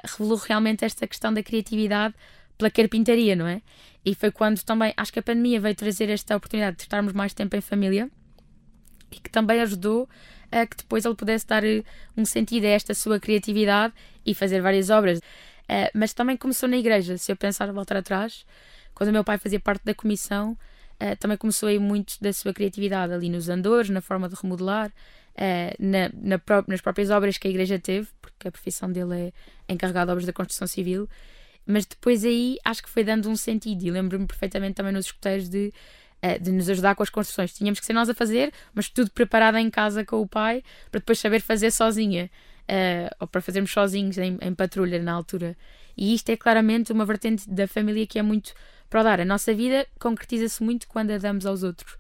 revelou 0.03 0.37
realmente 0.37 0.85
esta 0.85 1.07
questão 1.07 1.33
da 1.33 1.41
criatividade 1.41 2.13
pela 2.59 2.71
carpintaria, 2.71 3.37
não 3.37 3.47
é? 3.47 3.63
E 4.05 4.17
foi 4.17 4.33
quando 4.33 4.61
também, 4.65 4.93
acho 4.97 5.13
que 5.13 5.21
a 5.21 5.23
pandemia 5.23 5.61
veio 5.61 5.77
trazer 5.77 6.11
esta 6.11 6.37
oportunidade 6.37 6.77
de 6.77 6.83
estarmos 6.83 7.13
mais 7.13 7.33
tempo 7.33 7.55
em 7.55 7.61
família 7.61 8.11
e 9.13 9.21
que 9.21 9.31
também 9.31 9.61
ajudou 9.61 10.09
a 10.55 10.67
que 10.67 10.77
depois 10.77 11.05
ele 11.05 11.17
pudesse 11.17 11.47
dar 11.47 11.63
um 12.17 12.25
sentido 12.25 12.65
a 12.65 12.69
esta 12.69 12.95
sua 12.95 13.19
criatividade 13.19 13.93
e 14.25 14.35
fazer 14.35 14.63
várias 14.63 14.89
obras. 14.89 15.19
Uh, 15.19 15.91
mas 15.93 16.13
também 16.13 16.37
começou 16.37 16.69
na 16.69 16.77
igreja. 16.77 17.19
Se 17.19 17.33
eu 17.33 17.37
pensar 17.37 17.71
voltar 17.73 17.97
atrás, 17.97 18.47
quando 18.95 19.11
o 19.11 19.13
meu 19.13 19.25
pai 19.25 19.37
fazia 19.37 19.59
parte 19.59 19.85
da 19.85 19.95
comissão, 19.95 20.53
uh, 20.53 21.17
também 21.19 21.37
começou 21.37 21.69
aí 21.69 21.79
muito 21.79 22.15
da 22.21 22.33
sua 22.33 22.55
criatividade 22.55 23.13
ali 23.13 23.29
nos 23.29 23.49
andores, 23.49 23.91
na 23.91 24.01
forma 24.01 24.29
de 24.29 24.37
remodelar, 24.41 24.89
uh, 24.91 25.75
na, 25.79 26.11
na 26.15 26.39
pró 26.39 26.63
nas 26.69 26.81
próprias 26.81 27.11
obras 27.11 27.37
que 27.37 27.49
a 27.49 27.51
igreja 27.51 27.79
teve, 27.79 28.07
porque 28.23 28.47
a 28.47 28.53
profissão 28.53 28.93
dele 28.93 29.33
é 29.69 29.73
encarregado 29.73 30.07
de 30.07 30.13
obras 30.13 30.27
da 30.27 30.33
construção 30.33 30.69
civil. 30.69 31.09
Mas 31.67 31.85
depois 31.85 32.25
aí 32.25 32.59
acho 32.65 32.83
que 32.83 32.91
foi 32.91 33.03
dando 33.03 33.29
um 33.29 33.37
sentido. 33.37 33.83
E 33.85 33.91
lembro-me 33.91 34.27
perfeitamente 34.27 34.75
também 34.75 34.93
nos 34.93 35.07
escuteiros 35.07 35.49
de 35.49 35.73
de 36.41 36.51
nos 36.51 36.69
ajudar 36.69 36.95
com 36.95 37.03
as 37.03 37.11
construções. 37.11 37.53
Tínhamos 37.53 37.81
que 37.81 37.87
ser 37.87 37.93
nós 37.93 38.09
a 38.09 38.15
fazer, 38.15 38.53
mas 38.75 38.89
tudo 38.89 39.11
preparado 39.11 39.59
em 39.59 39.71
casa 39.71 40.05
com 40.05 40.21
o 40.21 40.27
pai, 40.27 40.63
para 40.91 41.01
depois 41.01 41.19
saber 41.19 41.41
fazer 41.41 41.71
sozinha 41.71 42.31
uh, 42.69 43.15
ou 43.21 43.27
para 43.27 43.41
fazermos 43.41 43.71
sozinhos 43.71 44.17
em, 44.19 44.39
em, 44.41 44.55
patrulha 44.55 45.03
na 45.03 45.13
altura. 45.13 45.57
E 45.97 46.15
isto 46.15 46.31
é 46.31 46.37
claramente 46.37 46.93
uma 46.93 47.05
vertente 47.05 47.49
da 47.49 47.69
família 47.69 48.07
que 48.07 48.19
é 48.19 48.23
muito 48.23 48.55
para 48.89 49.03
dar. 49.03 49.21
A 49.21 49.25
nossa 49.25 49.53
vida 49.55 49.87
concretiza-se 49.99 50.63
muito 50.63 50.89
quando 50.89 51.11
a 51.11 51.19
damos 51.19 51.47
aos 51.47 51.63
outros. 51.63 51.97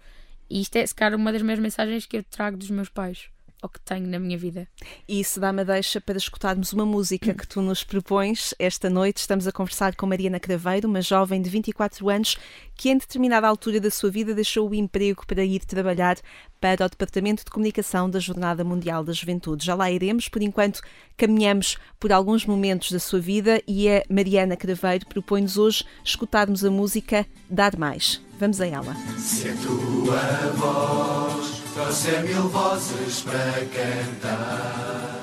E 0.48 0.60
isto 0.60 0.76
é, 0.76 0.86
se 0.86 0.94
calhar, 0.94 1.18
uma 1.18 1.32
das 1.32 1.42
minhas 1.42 1.58
mensagens 1.58 2.06
que 2.06 2.18
eu 2.18 2.22
trago 2.22 2.56
dos 2.56 2.70
meus 2.70 2.88
pais 2.88 3.33
ou 3.64 3.68
que 3.70 3.80
tenho 3.80 4.06
na 4.06 4.18
minha 4.18 4.36
vida. 4.36 4.68
E 5.08 5.18
isso 5.18 5.40
dá-me 5.40 5.64
deixa 5.64 5.98
para 5.98 6.18
escutarmos 6.18 6.74
uma 6.74 6.84
música 6.84 7.32
que 7.32 7.46
tu 7.46 7.62
nos 7.62 7.82
propões. 7.82 8.52
Esta 8.58 8.90
noite 8.90 9.16
estamos 9.16 9.46
a 9.46 9.52
conversar 9.52 9.96
com 9.96 10.04
Mariana 10.04 10.38
Craveiro, 10.38 10.86
uma 10.86 11.00
jovem 11.00 11.40
de 11.40 11.48
24 11.48 12.10
anos 12.10 12.36
que, 12.76 12.90
em 12.90 12.98
determinada 12.98 13.48
altura 13.48 13.80
da 13.80 13.90
sua 13.90 14.10
vida, 14.10 14.34
deixou 14.34 14.68
o 14.68 14.74
emprego 14.74 15.26
para 15.26 15.42
ir 15.42 15.64
trabalhar 15.64 16.18
para 16.60 16.84
o 16.84 16.88
Departamento 16.90 17.42
de 17.42 17.50
Comunicação 17.50 18.10
da 18.10 18.20
Jornada 18.20 18.62
Mundial 18.62 19.02
da 19.02 19.14
Juventude. 19.14 19.64
Já 19.64 19.74
lá 19.74 19.90
iremos, 19.90 20.28
por 20.28 20.42
enquanto 20.42 20.82
caminhamos 21.16 21.78
por 21.98 22.12
alguns 22.12 22.44
momentos 22.44 22.92
da 22.92 22.98
sua 22.98 23.18
vida 23.18 23.62
e 23.66 23.88
a 23.88 24.02
Mariana 24.10 24.58
Craveiro 24.58 25.06
propõe-nos 25.06 25.56
hoje 25.56 25.86
escutarmos 26.04 26.62
a 26.66 26.70
música 26.70 27.26
Dar 27.48 27.78
Mais. 27.78 28.20
Vamos 28.38 28.60
a 28.60 28.66
ela. 28.66 28.94
Se 29.16 29.48
a 29.48 29.54
tua 29.56 30.52
voz 30.52 31.63
trouxe 31.74 32.10
mil 32.22 32.48
vozes 32.48 33.22
para 33.22 33.66
cantar. 33.66 35.20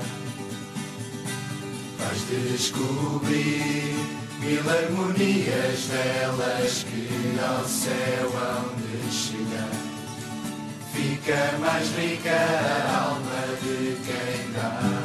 Vais 1.98 2.22
descobrir 2.29 3.96
mil 4.41 4.70
harmonias 4.70 5.88
delas 5.88 6.84
que 6.84 7.39
ao 7.39 7.65
céu 7.65 8.31
hão 8.36 8.75
de 8.75 9.13
chegar. 9.13 9.70
Fica 10.93 11.58
mais 11.60 11.88
rica 11.96 12.31
a 12.31 13.05
alma 13.05 13.58
de 13.62 13.96
quem 14.05 14.51
dá. 14.51 15.00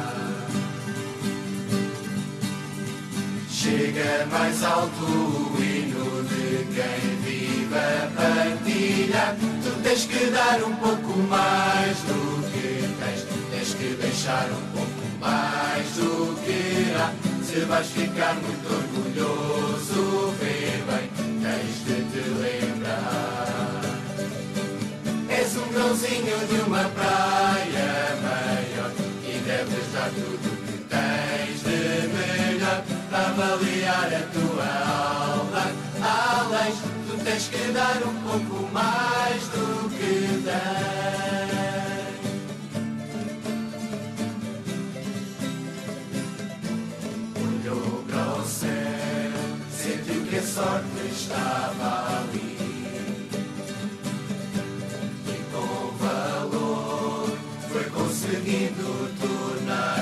Chega 3.59 4.27
mais 4.31 4.63
alto 4.63 5.03
o 5.03 5.57
hino 5.59 6.23
de 6.25 6.63
quem 6.75 7.17
vive 7.23 7.75
a 7.75 8.07
partilha 8.15 9.35
tens 9.81 10.05
que 10.05 10.25
dar 10.27 10.63
um 10.63 10.75
pouco 10.75 11.17
mais 11.27 11.97
do 12.03 12.51
que 12.51 12.87
tens, 12.99 13.25
tens 13.49 13.73
que 13.73 13.95
deixar 13.99 14.47
um 14.51 14.77
pouco 14.77 15.19
mais 15.19 15.87
do 15.95 16.35
que 16.45 16.93
há. 16.95 17.11
Se 17.43 17.61
vais 17.61 17.87
ficar 17.87 18.35
muito 18.35 18.71
orgulhoso, 18.71 20.35
vê 20.39 20.83
bem, 20.85 21.09
tens 21.41 21.83
de 21.83 21.95
te 22.11 22.29
lembrar. 22.29 23.81
És 25.29 25.57
um 25.57 25.67
grãozinho 25.73 26.47
de 26.47 26.61
uma 26.61 26.83
praia 26.89 28.17
maior 28.21 28.91
e 29.23 29.39
deves 29.39 29.93
dar 29.93 30.11
tudo 30.11 30.56
avaliar 33.25 34.09
a 34.13 34.23
tua 34.33 34.69
alma. 35.33 35.65
Além 36.01 36.97
tens 37.27 37.47
que 37.49 37.71
dar 37.71 38.01
um 38.03 38.13
pouco 38.21 38.71
mais 38.71 39.43
do 39.49 39.89
que 39.89 40.41
dás. 40.45 41.27
Olhou 47.35 48.05
para 48.07 48.41
o 48.41 48.45
céu, 48.45 48.69
sentiu 49.69 50.25
que 50.25 50.37
a 50.37 50.41
sorte 50.41 50.85
estava 51.11 52.19
ali. 52.19 52.57
E 55.27 55.37
com 55.51 55.97
valor 55.97 57.37
foi 57.69 57.83
conseguindo 57.85 59.09
tornar 59.19 59.96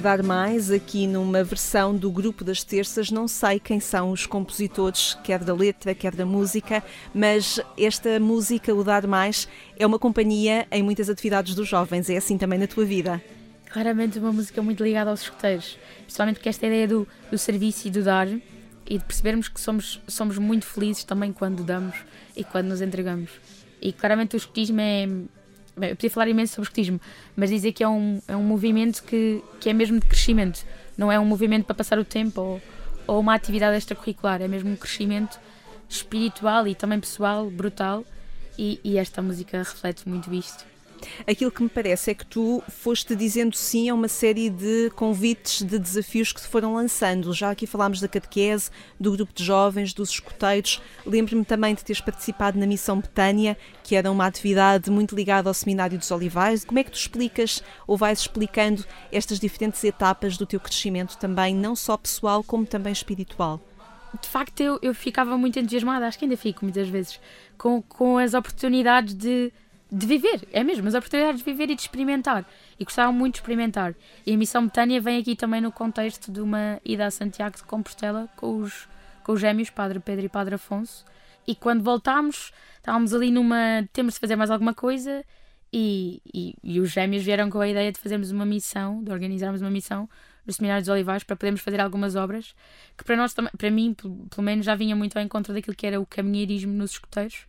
Dar 0.00 0.22
Mais, 0.22 0.70
aqui 0.70 1.06
numa 1.06 1.44
versão 1.44 1.94
do 1.94 2.10
Grupo 2.10 2.42
das 2.42 2.64
Terças, 2.64 3.10
não 3.10 3.28
sei 3.28 3.60
quem 3.60 3.78
são 3.78 4.10
os 4.10 4.26
compositores, 4.26 5.16
quer 5.22 5.44
da 5.44 5.54
letra, 5.54 5.94
quer 5.94 6.14
da 6.14 6.24
música, 6.24 6.82
mas 7.14 7.60
esta 7.76 8.18
música, 8.18 8.74
o 8.74 8.82
Dar 8.82 9.06
Mais, 9.06 9.46
é 9.78 9.86
uma 9.86 9.98
companhia 9.98 10.66
em 10.72 10.82
muitas 10.82 11.10
atividades 11.10 11.54
dos 11.54 11.68
jovens, 11.68 12.08
é 12.08 12.16
assim 12.16 12.38
também 12.38 12.58
na 12.58 12.66
tua 12.66 12.84
vida 12.84 13.22
claramente 13.70 14.20
uma 14.20 14.32
música 14.32 14.62
muito 14.62 14.84
ligada 14.84 15.10
aos 15.10 15.22
escuteiros, 15.22 15.76
principalmente 16.02 16.36
porque 16.36 16.48
esta 16.48 16.64
ideia 16.64 16.86
do, 16.86 17.08
do 17.28 17.36
serviço 17.36 17.88
e 17.88 17.90
do 17.90 18.04
dar 18.04 18.28
e 18.28 18.98
de 18.98 19.04
percebermos 19.04 19.48
que 19.48 19.60
somos, 19.60 20.00
somos 20.06 20.38
muito 20.38 20.64
felizes 20.64 21.02
também 21.02 21.32
quando 21.32 21.64
damos 21.64 21.96
e 22.36 22.44
quando 22.44 22.68
nos 22.68 22.80
entregamos. 22.80 23.30
E 23.82 23.92
claramente 23.92 24.36
o 24.36 24.38
escutismo 24.38 24.80
é. 24.80 25.08
Bem, 25.76 25.90
eu 25.90 25.96
podia 25.96 26.10
falar 26.10 26.28
imenso 26.28 26.54
sobre 26.54 26.68
o 26.68 26.70
escutismo, 26.70 27.00
mas 27.34 27.50
dizer 27.50 27.72
que 27.72 27.82
é 27.82 27.88
um, 27.88 28.20
é 28.28 28.36
um 28.36 28.44
movimento 28.44 29.02
que, 29.02 29.42
que 29.60 29.68
é 29.68 29.72
mesmo 29.72 29.98
de 29.98 30.06
crescimento, 30.06 30.64
não 30.96 31.10
é 31.10 31.18
um 31.18 31.24
movimento 31.24 31.64
para 31.64 31.74
passar 31.74 31.98
o 31.98 32.04
tempo 32.04 32.40
ou, 32.40 32.62
ou 33.06 33.20
uma 33.20 33.34
atividade 33.34 33.76
extracurricular, 33.76 34.40
é 34.40 34.46
mesmo 34.46 34.70
um 34.70 34.76
crescimento 34.76 35.38
espiritual 35.88 36.66
e 36.68 36.74
também 36.74 37.00
pessoal 37.00 37.50
brutal. 37.50 38.04
E, 38.56 38.80
e 38.84 38.98
esta 38.98 39.20
música 39.20 39.58
reflete 39.58 40.08
muito 40.08 40.32
isto. 40.32 40.64
Aquilo 41.26 41.50
que 41.50 41.62
me 41.62 41.68
parece 41.68 42.10
é 42.10 42.14
que 42.14 42.26
tu 42.26 42.62
foste 42.68 43.14
dizendo 43.14 43.56
sim 43.56 43.88
a 43.88 43.94
uma 43.94 44.08
série 44.08 44.50
de 44.50 44.90
convites, 44.94 45.62
de 45.62 45.78
desafios 45.78 46.32
que 46.32 46.40
se 46.40 46.48
foram 46.48 46.74
lançando. 46.74 47.32
Já 47.32 47.50
aqui 47.50 47.66
falámos 47.66 48.00
da 48.00 48.08
catequese, 48.08 48.70
do 48.98 49.12
grupo 49.12 49.32
de 49.34 49.44
jovens, 49.44 49.92
dos 49.92 50.10
escuteiros. 50.10 50.80
Lembro-me 51.06 51.44
também 51.44 51.74
de 51.74 51.84
teres 51.84 52.00
participado 52.00 52.58
na 52.58 52.66
Missão 52.66 53.00
Betânia, 53.00 53.56
que 53.82 53.96
era 53.96 54.10
uma 54.10 54.26
atividade 54.26 54.90
muito 54.90 55.14
ligada 55.14 55.48
ao 55.48 55.54
Seminário 55.54 55.98
dos 55.98 56.10
Olivais. 56.10 56.64
Como 56.64 56.78
é 56.78 56.84
que 56.84 56.90
tu 56.90 56.98
explicas 56.98 57.62
ou 57.86 57.96
vais 57.96 58.20
explicando 58.20 58.84
estas 59.12 59.38
diferentes 59.38 59.82
etapas 59.84 60.36
do 60.36 60.46
teu 60.46 60.60
crescimento 60.60 61.16
também, 61.18 61.54
não 61.54 61.76
só 61.76 61.96
pessoal 61.96 62.42
como 62.42 62.66
também 62.66 62.92
espiritual? 62.92 63.60
de 64.20 64.28
facto 64.28 64.60
eu, 64.60 64.78
eu 64.82 64.94
ficava 64.94 65.36
muito 65.36 65.58
entusiasmada, 65.58 66.06
acho 66.06 66.18
que 66.18 66.24
ainda 66.24 66.36
fico 66.36 66.64
muitas 66.64 66.88
vezes, 66.88 67.20
com, 67.58 67.82
com 67.82 68.18
as 68.18 68.34
oportunidades 68.34 69.14
de, 69.14 69.52
de 69.94 70.06
viver, 70.06 70.40
é 70.52 70.64
mesmo, 70.64 70.88
as 70.88 70.94
oportunidades 70.94 71.38
de 71.38 71.44
viver 71.44 71.70
e 71.70 71.76
de 71.76 71.82
experimentar. 71.82 72.44
E 72.78 72.84
gostava 72.84 73.12
muito 73.12 73.34
de 73.34 73.40
experimentar. 73.40 73.94
E 74.26 74.34
a 74.34 74.36
missão 74.36 74.64
Betânia 74.64 75.00
vem 75.00 75.20
aqui 75.20 75.36
também 75.36 75.60
no 75.60 75.70
contexto 75.70 76.32
de 76.32 76.40
uma 76.40 76.80
ida 76.84 77.06
a 77.06 77.10
Santiago 77.12 77.56
de 77.56 77.62
Compostela 77.62 78.28
com 78.34 78.58
os, 78.58 78.88
com 79.22 79.32
os 79.32 79.40
gêmeos, 79.40 79.70
Padre 79.70 80.00
Pedro 80.00 80.26
e 80.26 80.28
Padre 80.28 80.56
Afonso. 80.56 81.04
E 81.46 81.54
quando 81.54 81.84
voltámos, 81.84 82.52
estávamos 82.76 83.14
ali 83.14 83.30
numa. 83.30 83.88
temos 83.92 84.14
de 84.14 84.20
fazer 84.20 84.34
mais 84.34 84.50
alguma 84.50 84.74
coisa. 84.74 85.24
E, 85.72 86.20
e, 86.32 86.54
e 86.62 86.80
os 86.80 86.90
gêmeos 86.90 87.22
vieram 87.22 87.48
com 87.48 87.60
a 87.60 87.68
ideia 87.68 87.92
de 87.92 88.00
fazermos 88.00 88.32
uma 88.32 88.44
missão, 88.44 89.02
de 89.02 89.12
organizarmos 89.12 89.60
uma 89.60 89.70
missão 89.70 90.08
no 90.44 90.52
Seminário 90.52 90.82
dos 90.82 90.88
Olivais 90.88 91.22
para 91.22 91.36
podermos 91.36 91.60
fazer 91.60 91.80
algumas 91.80 92.16
obras 92.16 92.54
que 92.96 93.04
para 93.04 93.16
nós, 93.16 93.32
para 93.32 93.70
mim, 93.70 93.94
pelo 93.94 94.42
menos, 94.42 94.66
já 94.66 94.74
vinha 94.74 94.94
muito 94.94 95.16
ao 95.16 95.22
encontro 95.22 95.54
daquilo 95.54 95.74
que 95.76 95.86
era 95.86 96.00
o 96.00 96.06
caminheirismo 96.06 96.72
nos 96.72 96.92
escuteiros 96.92 97.46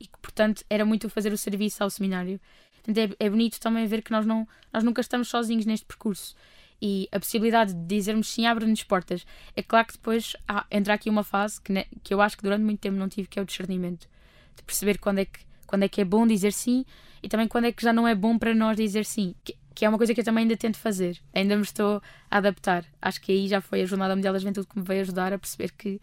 e 0.00 0.06
que, 0.06 0.18
portanto, 0.20 0.64
era 0.68 0.84
muito 0.84 1.08
fazer 1.08 1.32
o 1.32 1.38
serviço 1.38 1.82
ao 1.82 1.90
seminário. 1.90 2.40
Portanto, 2.74 2.98
é, 3.20 3.26
é 3.26 3.30
bonito 3.30 3.60
também 3.60 3.86
ver 3.86 4.02
que 4.02 4.10
nós, 4.10 4.24
não, 4.24 4.46
nós 4.72 4.84
nunca 4.84 5.00
estamos 5.00 5.28
sozinhos 5.28 5.66
neste 5.66 5.86
percurso. 5.86 6.34
E 6.80 7.08
a 7.10 7.18
possibilidade 7.18 7.74
de 7.74 7.86
dizermos 7.86 8.28
sim 8.28 8.46
abre-nos 8.46 8.84
portas. 8.84 9.26
É 9.56 9.62
claro 9.62 9.86
que 9.86 9.94
depois 9.94 10.36
há, 10.46 10.64
entra 10.70 10.94
aqui 10.94 11.10
uma 11.10 11.24
fase 11.24 11.60
que, 11.60 11.86
que 12.02 12.14
eu 12.14 12.20
acho 12.20 12.36
que 12.36 12.42
durante 12.42 12.62
muito 12.62 12.80
tempo 12.80 12.96
não 12.96 13.08
tive, 13.08 13.28
que 13.28 13.38
é 13.38 13.42
o 13.42 13.44
discernimento. 13.44 14.08
De 14.56 14.62
perceber 14.62 14.98
quando 14.98 15.18
é 15.18 15.24
que, 15.24 15.40
quando 15.66 15.82
é, 15.82 15.88
que 15.88 16.00
é 16.00 16.04
bom 16.04 16.26
dizer 16.26 16.52
sim 16.52 16.84
e 17.22 17.28
também 17.28 17.48
quando 17.48 17.64
é 17.64 17.72
que 17.72 17.82
já 17.82 17.92
não 17.92 18.06
é 18.06 18.14
bom 18.14 18.38
para 18.38 18.54
nós 18.54 18.76
dizer 18.76 19.04
sim. 19.04 19.34
Que, 19.42 19.56
que 19.74 19.84
é 19.84 19.88
uma 19.88 19.98
coisa 19.98 20.14
que 20.14 20.20
eu 20.20 20.24
também 20.24 20.42
ainda 20.42 20.56
tento 20.56 20.76
fazer. 20.76 21.20
Ainda 21.34 21.56
me 21.56 21.62
estou 21.62 22.02
a 22.30 22.38
adaptar. 22.38 22.84
Acho 23.02 23.20
que 23.20 23.32
aí 23.32 23.48
já 23.48 23.60
foi 23.60 23.82
a 23.82 23.84
Jornada 23.84 24.14
Mundial 24.14 24.32
da 24.32 24.38
Juventude 24.38 24.66
que 24.66 24.78
me 24.78 24.84
veio 24.84 25.02
ajudar 25.02 25.32
a 25.32 25.38
perceber 25.38 25.72
que 25.72 26.00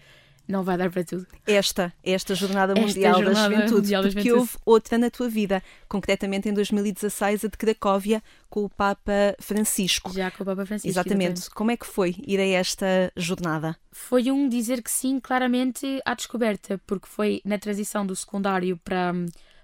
não 0.47 0.63
vai 0.63 0.77
dar 0.77 0.91
para 0.91 1.03
tudo. 1.03 1.25
Esta, 1.45 1.93
esta 2.03 2.35
Jornada 2.35 2.73
esta 2.73 2.85
Mundial 2.85 3.23
jornada 3.23 3.49
da 3.49 3.55
Juventude, 3.55 3.81
mundial 3.81 4.03
porque 4.03 4.31
houve 4.31 4.51
outra 4.65 4.97
na 4.97 5.09
tua 5.09 5.27
vida, 5.27 5.61
concretamente 5.87 6.47
em 6.49 6.53
2016, 6.53 7.45
a 7.45 7.47
de 7.47 7.57
Cracóvia, 7.57 8.21
com 8.49 8.63
o 8.63 8.69
Papa 8.69 9.35
Francisco. 9.39 10.13
Já 10.13 10.29
com 10.31 10.43
o 10.43 10.45
Papa 10.45 10.65
Francisco. 10.65 10.87
Exatamente. 10.89 11.33
exatamente. 11.33 11.55
Como 11.55 11.71
é 11.71 11.77
que 11.77 11.85
foi 11.85 12.15
ir 12.25 12.39
a 12.39 12.45
esta 12.45 13.11
jornada? 13.15 13.75
Foi 13.91 14.31
um 14.31 14.47
dizer 14.47 14.81
que 14.81 14.91
sim, 14.91 15.19
claramente, 15.19 16.01
à 16.05 16.13
descoberta, 16.13 16.79
porque 16.85 17.07
foi 17.07 17.41
na 17.43 17.57
transição 17.57 18.05
do 18.05 18.15
secundário 18.15 18.77
para, 18.77 19.13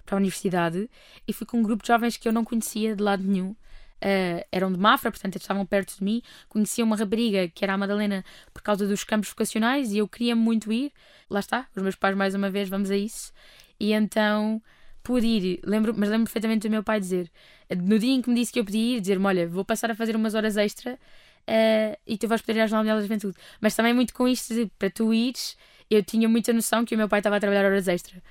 para 0.06 0.16
a 0.16 0.18
universidade 0.18 0.90
e 1.28 1.34
fui 1.34 1.46
com 1.46 1.58
um 1.58 1.64
grupo 1.64 1.84
de 1.84 1.88
jovens 1.88 2.18
que 2.18 2.28
eu 2.28 2.34
não 2.34 2.44
conhecia 2.44 2.96
de 2.96 3.04
lado 3.04 3.24
nenhum 3.24 3.56
uh, 4.02 4.46
eram 4.52 4.72
de 4.72 4.80
Mafra, 4.80 5.12
portanto 5.12 5.38
estavam 5.38 5.66
perto 5.66 5.98
de 5.98 6.04
mim. 6.04 6.22
Conhecia 6.50 6.84
uma 6.84 6.96
rapariga 6.96 7.48
que 7.48 7.64
era 7.64 7.74
a 7.74 7.78
Madalena 7.78 8.24
por 8.54 8.62
causa 8.62 8.88
dos 8.88 9.04
campos 9.04 9.30
vocacionais 9.30 9.92
e 9.92 10.00
eu 10.00 10.08
queria 10.08 10.36
muito 10.36 10.72
ir. 10.72 10.92
Lá 11.30 11.40
está, 11.40 11.68
os 11.76 11.82
meus 11.82 11.96
pais 11.96 12.16
mais 12.16 12.36
uma 12.36 12.50
vez, 12.50 12.68
vamos 12.70 12.92
a 12.92 12.98
isso. 12.98 13.32
E 13.80 13.94
então 13.94 14.62
pude 15.04 15.26
ir, 15.26 15.60
lembro, 15.64 15.94
mas 15.98 16.10
lembro 16.10 16.26
perfeitamente 16.26 16.68
do 16.68 16.72
meu 16.72 16.84
pai 16.84 17.00
dizer, 17.00 17.32
no 17.76 17.98
dia 17.98 18.14
em 18.14 18.22
que 18.22 18.30
me 18.30 18.36
disse 18.36 18.52
que 18.52 18.60
eu 18.60 18.66
podia 18.66 18.98
ir, 18.98 19.02
dizer-me: 19.02 19.26
Olha, 19.26 19.48
vou 19.48 19.66
passar 19.66 19.90
a 19.92 19.96
fazer 19.96 20.16
umas 20.16 20.36
horas 20.36 20.58
extra 20.58 20.94
uh, 20.94 21.98
e 22.06 22.18
tu 22.18 22.28
vais 22.28 22.42
poder 22.42 22.60
ir 22.60 22.62
à 22.62 22.68
Jornal 22.68 22.96
da 22.96 23.02
Juventude. 23.02 23.38
Mas 23.60 23.76
também 23.76 23.94
muito 23.94 24.14
com 24.14 24.28
isto 24.28 24.54
de 24.54 24.72
para 24.78 24.90
tu 24.90 25.14
ires, 25.14 25.58
eu 25.90 26.04
tinha 26.04 26.28
muita 26.30 26.54
noção 26.54 26.86
que 26.86 26.96
o 26.96 26.98
meu 26.98 27.10
pai 27.10 27.20
estava 27.20 27.38
a 27.38 27.40
trabalhar 27.40 27.66
horas 27.66 27.88
extra. 27.88 28.22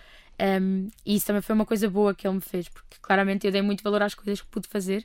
Um, 0.40 0.88
e 1.04 1.16
isso 1.16 1.26
também 1.26 1.42
foi 1.42 1.54
uma 1.54 1.66
coisa 1.66 1.88
boa 1.90 2.14
que 2.14 2.26
ele 2.26 2.34
me 2.34 2.40
fez, 2.40 2.68
porque 2.68 2.96
claramente 3.02 3.46
eu 3.46 3.52
dei 3.52 3.60
muito 3.60 3.84
valor 3.84 4.02
às 4.02 4.14
coisas 4.14 4.40
que 4.40 4.48
pude 4.48 4.66
fazer 4.68 5.04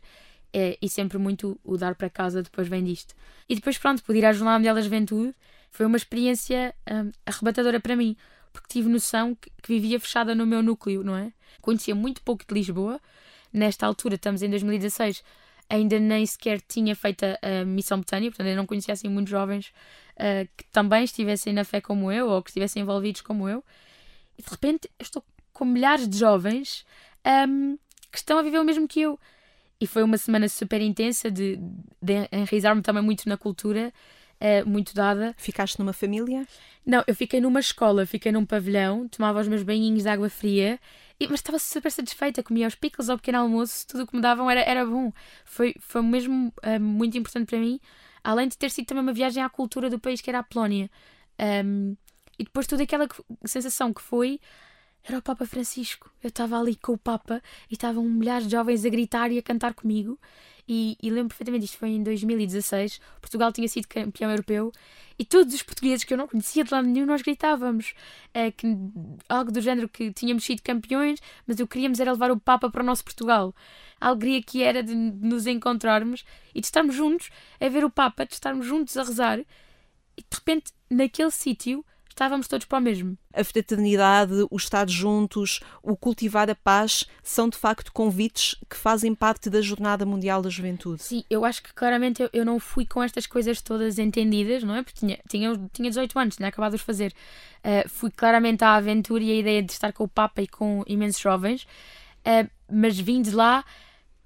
é, 0.58 0.78
e 0.82 0.88
sempre 0.88 1.18
muito 1.18 1.60
o 1.66 1.76
dar 1.76 1.96
para 1.96 2.10
casa 2.10 2.42
depois 2.42 2.70
vem 2.70 2.82
disto. 2.82 3.14
E 3.50 3.56
depois, 3.56 3.78
pronto, 3.78 4.02
pude 4.02 4.20
ir 4.20 4.26
à 4.26 4.32
Jornada 4.32 4.58
Mundial 4.58 4.74
da 4.74 4.82
Juventude, 4.82 5.36
foi 5.70 5.86
uma 5.86 5.98
experiência 5.98 6.74
hum, 6.90 7.12
arrebatadora 7.26 7.78
para 7.78 7.94
mim, 7.94 8.16
porque 8.54 8.70
tive 8.70 8.88
noção 8.88 9.36
que, 9.36 9.52
que, 9.62 9.68
vivia 9.68 10.00
fechada 10.00 10.34
no 10.34 10.46
meu 10.46 10.64
núcleo, 10.64 11.04
não 11.04 11.18
é? 11.18 11.34
Conhecia 11.60 11.94
muito 11.94 12.22
pouco 12.22 12.46
de 12.48 12.54
Lisboa, 12.54 13.02
nesta 13.52 13.86
altura, 13.86 14.16
estamos 14.16 14.42
em 14.42 14.50
2016, 14.50 15.22
ainda 15.70 16.00
nem 16.00 16.26
sequer 16.26 16.62
tinha 16.62 16.96
feito 16.96 17.26
a, 17.26 17.66
missão 17.66 18.00
Betânia, 18.00 18.32
portanto, 18.32 18.48
eu 18.48 18.56
não 18.56 18.66
conhecia 18.66 18.94
assim 18.94 19.10
muitos 19.10 19.32
jovens 19.32 19.74
uh, 20.14 20.48
que 20.56 20.64
também 20.72 21.04
estivessem 21.04 21.52
na 21.52 21.66
fé 21.66 21.82
como 21.82 22.10
eu 22.10 22.30
ou 22.30 22.42
que 22.42 22.52
estivessem 22.52 22.82
envolvidos 22.82 23.20
como 23.20 23.50
eu. 23.50 23.62
E 24.38 24.42
de 24.42 24.50
repente, 24.50 24.90
eu 24.98 25.04
estou 25.04 25.22
com 25.52 25.66
milhares 25.66 26.08
de 26.08 26.18
jovens 26.18 26.86
um, 27.50 27.78
que 28.10 28.18
estão 28.18 28.38
a 28.38 28.42
viver 28.42 28.60
o 28.60 28.64
mesmo 28.64 28.88
que 28.88 29.02
eu 29.02 29.20
e 29.80 29.88
foi 29.88 30.04
uma 30.04 30.18
semana 30.18 30.48
super 30.48 30.82
intensa 30.82 31.30
de, 31.30 31.60
de 32.02 32.28
enraizar-me 32.32 32.82
também 32.82 33.04
muito 33.04 33.28
na 33.28 33.38
cultura, 33.38 33.94
uh, 34.40 34.70
muito 34.70 34.94
dada. 34.94 35.34
Ficaste 35.38 35.80
numa 35.80 35.94
família? 35.94 36.48
Não, 36.86 37.04
eu 37.06 37.16
fiquei 37.16 37.42
numa 37.42 37.60
escola, 37.60 38.06
fiquei 38.06 38.32
num 38.32 38.46
pavilhão, 38.46 39.08
tomava 39.08 39.42
os 39.42 39.48
meus 39.48 39.64
banhinhos 39.64 40.04
de 40.04 40.10
água 40.10 40.30
fria, 40.30 40.80
e, 41.20 41.28
mas 41.28 41.40
estava 41.40 41.60
super 41.60 41.92
satisfeita, 41.92 42.44
comia 42.44 42.68
os 42.68 42.76
pickles 42.76 43.10
ao 43.10 43.18
pequeno 43.18 43.40
almoço, 43.40 43.86
tudo 43.88 44.04
o 44.04 44.08
que 44.08 44.16
me 44.16 44.22
davam 44.22 44.50
era, 44.50 44.62
era 44.62 44.86
bom. 44.86 45.12
Foi, 45.44 45.76
foi 45.80 46.02
mesmo 46.02 46.54
uh, 46.64 46.80
muito 46.80 47.18
importante 47.18 47.48
para 47.48 47.60
mim, 47.60 47.80
além 48.24 48.48
de 48.48 48.58
ter 48.58 48.70
sido 48.72 48.86
também 48.86 49.04
uma 49.04 49.14
viagem 49.14 49.44
à 49.44 49.50
cultura 49.50 49.90
do 49.90 50.00
país 50.00 50.22
que 50.22 50.30
era 50.30 50.40
a 50.40 50.44
Polónia. 50.44 50.90
Um, 51.66 51.96
e 52.38 52.44
depois 52.44 52.68
toda 52.68 52.84
aquela 52.84 53.08
sensação 53.46 53.94
que 53.94 54.02
foi 54.02 54.40
era 55.08 55.20
o 55.20 55.22
Papa 55.22 55.46
Francisco. 55.46 56.12
Eu 56.22 56.30
estava 56.30 56.60
ali 56.60 56.76
com 56.76 56.94
o 56.94 56.98
Papa 56.98 57.42
e 57.70 57.76
estavam 57.76 58.04
milhares 58.04 58.48
de 58.48 58.52
jovens 58.52 58.84
a 58.84 58.90
gritar 58.90 59.32
e 59.32 59.38
a 59.38 59.42
cantar 59.42 59.74
comigo. 59.74 60.20
E, 60.68 60.98
e, 61.02 61.12
lembro 61.12 61.30
perfeitamente, 61.30 61.66
isto 61.66 61.78
foi 61.78 61.90
em 61.90 62.02
2016, 62.02 63.00
Portugal 63.22 63.54
tinha 63.54 63.68
sido 63.68 63.88
campeão 63.88 64.32
europeu 64.32 64.72
e 65.18 65.24
todos 65.24 65.54
os 65.54 65.62
portugueses 65.62 66.04
que 66.04 66.12
eu 66.12 66.18
não 66.18 66.28
conhecia 66.28 66.64
de 66.64 66.74
lado 66.74 66.88
nenhum, 66.88 67.06
nós 67.06 67.22
gritávamos 67.22 67.94
é, 68.34 68.50
que, 68.50 68.66
algo 69.30 69.52
do 69.52 69.62
género 69.62 69.88
que 69.88 70.12
tínhamos 70.12 70.44
sido 70.44 70.64
campeões, 70.64 71.20
mas 71.46 71.60
o 71.60 71.68
que 71.68 71.74
queríamos 71.74 72.00
era 72.00 72.12
levar 72.12 72.32
o 72.32 72.40
Papa 72.40 72.68
para 72.72 72.82
o 72.82 72.86
nosso 72.86 73.04
Portugal. 73.04 73.54
A 74.02 74.08
alegria 74.08 74.42
que 74.42 74.64
era 74.64 74.82
de, 74.82 74.94
de 74.94 75.28
nos 75.28 75.46
encontrarmos 75.46 76.26
e 76.54 76.60
de 76.60 76.66
estarmos 76.66 76.96
juntos 76.96 77.30
a 77.62 77.70
ver 77.70 77.86
o 77.86 77.90
Papa, 77.92 78.26
de 78.26 78.34
estarmos 78.34 78.66
juntos 78.66 78.98
a 78.98 79.04
rezar 79.04 79.40
e 80.18 80.22
de 80.22 80.36
repente, 80.36 80.72
naquele 80.90 81.32
sítio, 81.32 81.86
estávamos 82.16 82.48
todos 82.48 82.66
para 82.66 82.80
o 82.80 82.82
mesmo. 82.82 83.18
A 83.34 83.44
fraternidade, 83.44 84.34
o 84.50 84.56
estar 84.56 84.90
juntos, 84.90 85.60
o 85.84 85.98
cultivar 85.98 86.50
a 86.50 86.56
paz 86.56 87.06
são 87.22 87.50
de 87.50 87.58
facto 87.58 87.92
convites 87.92 88.56
que 88.70 88.78
fazem 88.78 89.14
parte 89.14 89.50
da 89.50 89.62
Jornada 89.62 90.06
Mundial 90.06 90.42
da 90.42 90.50
Juventude. 90.50 91.04
Sim, 91.04 91.26
eu 91.30 91.44
acho 91.44 91.62
que 91.62 91.74
claramente 91.74 92.24
eu, 92.24 92.30
eu 92.32 92.46
não 92.46 92.58
fui 92.58 92.86
com 92.86 93.04
estas 93.04 93.28
coisas 93.28 93.62
todas 93.62 94.00
entendidas, 94.00 94.64
não 94.64 94.76
é? 94.76 94.82
Porque 94.82 94.98
tinha, 94.98 95.20
tinha, 95.30 95.70
tinha 95.74 95.90
18 95.90 96.18
anos, 96.18 96.36
tinha 96.38 96.48
acabado 96.48 96.72
de 96.72 96.78
os 96.78 96.82
fazer. 96.82 97.14
Uh, 97.60 97.88
fui 97.90 98.10
claramente 98.10 98.64
à 98.64 98.76
aventura 98.76 99.22
e 99.22 99.32
a 99.32 99.36
ideia 99.36 99.62
de 99.62 99.74
estar 99.74 99.92
com 99.92 100.06
o 100.06 100.08
Papa 100.08 100.42
e 100.42 100.48
com 100.48 100.84
imensos 100.88 101.22
jovens, 101.22 101.64
uh, 101.64 102.50
mas 102.72 102.98
vim 102.98 103.22
de 103.22 103.32
lá 103.32 103.66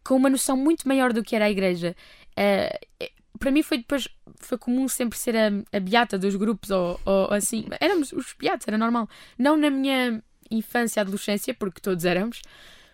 com 0.04 0.16
uma 0.16 0.30
noção 0.30 0.56
muito 0.56 0.88
maior 0.88 1.12
do 1.12 1.24
que 1.24 1.36
era 1.36 1.46
a 1.46 1.50
igreja. 1.50 1.96
Uh, 2.38 3.10
para 3.40 3.52
mim 3.52 3.64
foi 3.64 3.78
depois 3.78 4.08
foi 4.38 4.58
comum 4.58 4.88
sempre 4.88 5.18
ser 5.18 5.36
a, 5.36 5.50
a 5.76 5.80
beata 5.80 6.18
dos 6.18 6.36
grupos 6.36 6.70
ou, 6.70 7.00
ou 7.06 7.34
assim. 7.34 7.66
Éramos 7.80 8.12
os 8.12 8.36
beatos, 8.38 8.68
era 8.68 8.78
normal. 8.78 9.10
Não 9.38 9.58
na 9.58 9.70
minha 9.70 10.22
infância, 10.52 11.02
adolescência, 11.02 11.54
porque 11.54 11.80
todos 11.80 12.06
éramos, 12.06 12.42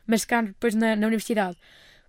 mas 0.05 0.25
cá 0.25 0.41
depois 0.41 0.75
na, 0.75 0.95
na 0.95 1.07
universidade. 1.07 1.57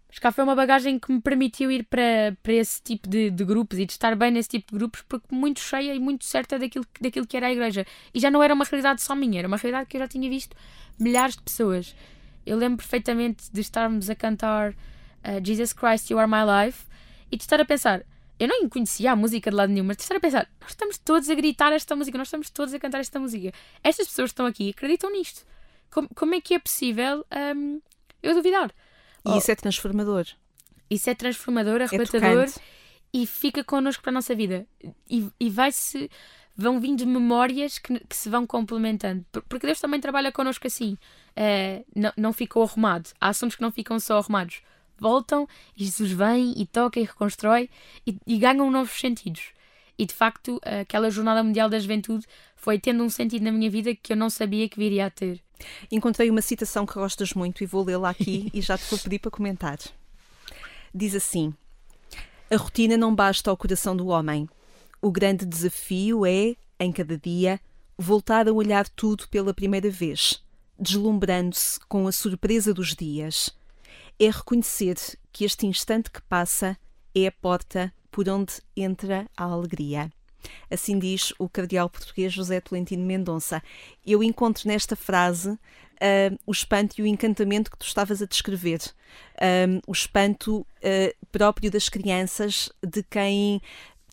Mas 0.09 0.19
cá 0.19 0.31
foi 0.31 0.45
uma 0.45 0.55
bagagem 0.55 0.99
que 0.99 1.13
me 1.13 1.21
permitiu 1.21 1.71
ir 1.71 1.85
para, 1.85 2.37
para 2.43 2.53
esse 2.53 2.81
tipo 2.83 3.09
de, 3.09 3.31
de 3.31 3.45
grupos 3.45 3.79
e 3.79 3.85
de 3.85 3.93
estar 3.93 4.15
bem 4.15 4.31
nesse 4.31 4.49
tipo 4.49 4.73
de 4.73 4.79
grupos, 4.79 5.03
porque 5.09 5.35
muito 5.35 5.61
cheia 5.61 5.95
e 5.95 5.99
muito 5.99 6.25
certa 6.25 6.59
daquilo, 6.59 6.87
daquilo 7.01 7.27
que 7.27 7.37
era 7.37 7.49
a 7.49 7.53
igreja. 7.53 7.85
E 8.15 8.21
já 8.21 8.31
não 8.31 8.43
era 8.43 8.55
uma 8.55 8.65
realidade 8.65 9.03
só 9.03 9.15
minha, 9.15 9.41
era 9.41 9.49
uma 9.49 9.57
realidade 9.57 9.89
que 9.89 9.97
eu 9.97 10.01
já 10.01 10.09
tinha 10.09 10.29
visto 10.31 10.57
milhares 10.99 11.37
de 11.37 11.43
pessoas. 11.43 11.95
Eu 12.45 12.57
lembro 12.57 12.79
perfeitamente 12.79 13.51
de 13.53 13.61
estarmos 13.61 14.09
a 14.09 14.15
cantar 14.15 14.71
uh, 14.71 15.45
Jesus 15.45 15.73
Christ, 15.73 16.11
You 16.11 16.19
Are 16.19 16.31
My 16.31 16.67
Life 16.67 16.85
e 17.31 17.37
de 17.37 17.43
estar 17.43 17.61
a 17.61 17.65
pensar 17.65 18.05
eu 18.39 18.49
não 18.49 18.69
conhecia 18.69 19.13
a 19.13 19.17
música 19.17 19.51
de 19.51 19.57
lado 19.57 19.73
nenhum, 19.73 19.85
mas 19.85 19.97
estar 19.99 20.17
a 20.17 20.21
pensar, 20.21 20.49
nós 20.61 20.71
estamos 20.71 20.99
todos 20.99 21.31
a 21.31 21.35
gritar 21.35 21.73
esta 21.73 21.97
música, 21.97 22.19
nós 22.19 22.29
estamos 22.29 22.51
todos 22.51 22.75
a 22.75 22.79
cantar 22.79 23.01
esta 23.01 23.19
música. 23.19 23.53
Estas 23.83 24.09
pessoas 24.09 24.31
que 24.31 24.33
estão 24.33 24.47
aqui 24.47 24.71
acreditam 24.71 25.11
nisto. 25.11 25.47
Como, 25.91 26.09
como 26.15 26.35
é 26.35 26.41
que 26.41 26.55
é 26.55 26.59
possível 26.59 27.25
um, 27.57 27.81
eu 28.23 28.35
duvidar? 28.35 28.71
E 29.25 29.31
oh, 29.31 29.39
isso 29.39 29.51
é 29.51 29.55
transformador. 29.55 30.27
Isso 30.91 31.09
é 31.09 31.15
transformador, 31.15 31.81
é 31.81 31.85
arrebatador 31.85 32.45
é 32.45 32.77
e 33.13 33.27
fica 33.27 33.65
connosco 33.65 34.03
para 34.03 34.11
a 34.11 34.15
nossa 34.15 34.35
vida. 34.35 34.67
E, 35.09 35.29
e 35.41 35.51
vai-se. 35.51 36.11
Vão 36.59 36.81
vindo 36.81 37.07
memórias 37.07 37.79
que, 37.79 37.99
que, 38.01 38.17
se 38.17 38.31
vão 38.31 38.47
complementando. 38.47 39.27
Porque 39.47 39.67
Deus 39.67 39.79
também 39.79 40.01
trabalha 40.01 40.33
connosco 40.33 40.67
assim. 40.67 40.97
Uh, 41.37 41.85
não, 41.95 42.13
não 42.17 42.33
ficou 42.33 42.63
arrumado. 42.63 43.11
Há 43.21 43.29
assuntos 43.29 43.57
que 43.57 43.63
não 43.63 43.71
ficam 43.71 44.01
só 44.01 44.19
arrumados 44.19 44.63
voltam 44.99 45.49
e 45.77 45.85
Jesus 45.85 46.11
vem 46.11 46.55
e 46.57 46.67
toca 46.67 47.01
e 47.01 47.05
reconstrói 47.05 47.69
e, 48.07 48.17
e 48.27 48.39
ganham 48.39 48.71
novos 48.71 48.99
sentidos. 48.99 49.57
E 49.99 50.05
de 50.05 50.15
facto, 50.15 50.61
aquela 50.63 51.11
Jornada 51.11 51.43
Mundial 51.43 51.71
da 51.71 51.79
Juventude 51.79 52.27
foi 52.55 52.79
tendo 52.79 53.03
um 53.03 53.09
sentido 53.09 53.45
na 53.45 53.53
minha 53.53 53.71
vida 53.71 53.95
que 53.95 54.13
eu 54.13 54.17
não 54.17 54.29
sabia 54.29 54.69
que 54.69 54.79
viria 54.79 55.07
a 55.07 55.11
ter. 55.11 55.41
Encontrei 55.91 56.29
uma 56.31 56.43
citação 56.43 56.85
que 56.85 56.95
gostas 56.95 57.33
muito 57.33 57.63
e 57.63 57.67
vou 57.67 57.85
lê-la 57.85 58.11
aqui 58.11 58.51
e 58.53 58.61
já 58.61 58.77
te 58.77 58.85
vou 58.91 58.99
pedir 58.99 59.19
para 59.19 59.31
comentar. 59.31 59.79
Diz 60.95 61.15
assim: 61.15 61.55
A 62.51 62.57
rotina 62.57 62.97
não 62.97 63.15
basta 63.15 63.51
ao 63.51 63.57
coração 63.57 63.97
do 63.97 64.09
homem. 64.09 64.49
O 65.01 65.11
grande 65.11 65.47
desafio 65.47 66.27
é, 66.27 66.57
em 66.79 66.93
cada 66.93 67.17
dia, 67.17 67.61
voltar 67.97 68.49
a 68.49 68.53
olhar 68.53 68.89
tudo 68.89 69.29
pela 69.29 69.55
primeira 69.55 69.91
vez, 69.91 70.43
deslumbrando-se 70.79 71.81
com 71.89 72.07
a 72.07 72.13
surpresa 72.13 72.75
dos 72.75 72.95
dias. 72.95 73.55
É 74.19 74.31
reconhecer 74.31 74.97
que 75.31 75.45
este 75.45 75.67
instante 75.67 76.11
que 76.11 76.23
passa 76.23 76.79
é 77.15 77.27
a 77.27 77.33
porta 77.33 77.93
por 78.11 78.29
onde 78.29 78.55
entra 78.75 79.27
a 79.37 79.45
alegria. 79.45 80.11
Assim 80.71 80.99
diz 80.99 81.35
o 81.39 81.49
cardeal 81.49 81.91
português 81.91 82.33
José 82.33 82.61
Tolentino 82.61 83.05
Mendonça. 83.05 83.63
Eu 84.07 84.23
encontro 84.23 84.69
nesta 84.69 84.97
frase 84.97 85.51
uh, 85.51 86.39
o 86.47 86.53
espanto 86.53 86.99
e 86.99 87.03
o 87.03 87.07
encantamento 87.07 87.71
que 87.71 87.77
tu 87.77 87.87
estavas 87.87 88.23
a 88.23 88.27
descrever. 88.27 88.81
Um, 89.69 89.81
o 89.87 89.93
espanto 89.93 90.61
uh, 90.61 91.27
próprio 91.31 91.71
das 91.71 91.91
crianças, 91.91 92.71
de 92.83 93.03
quem 93.03 93.61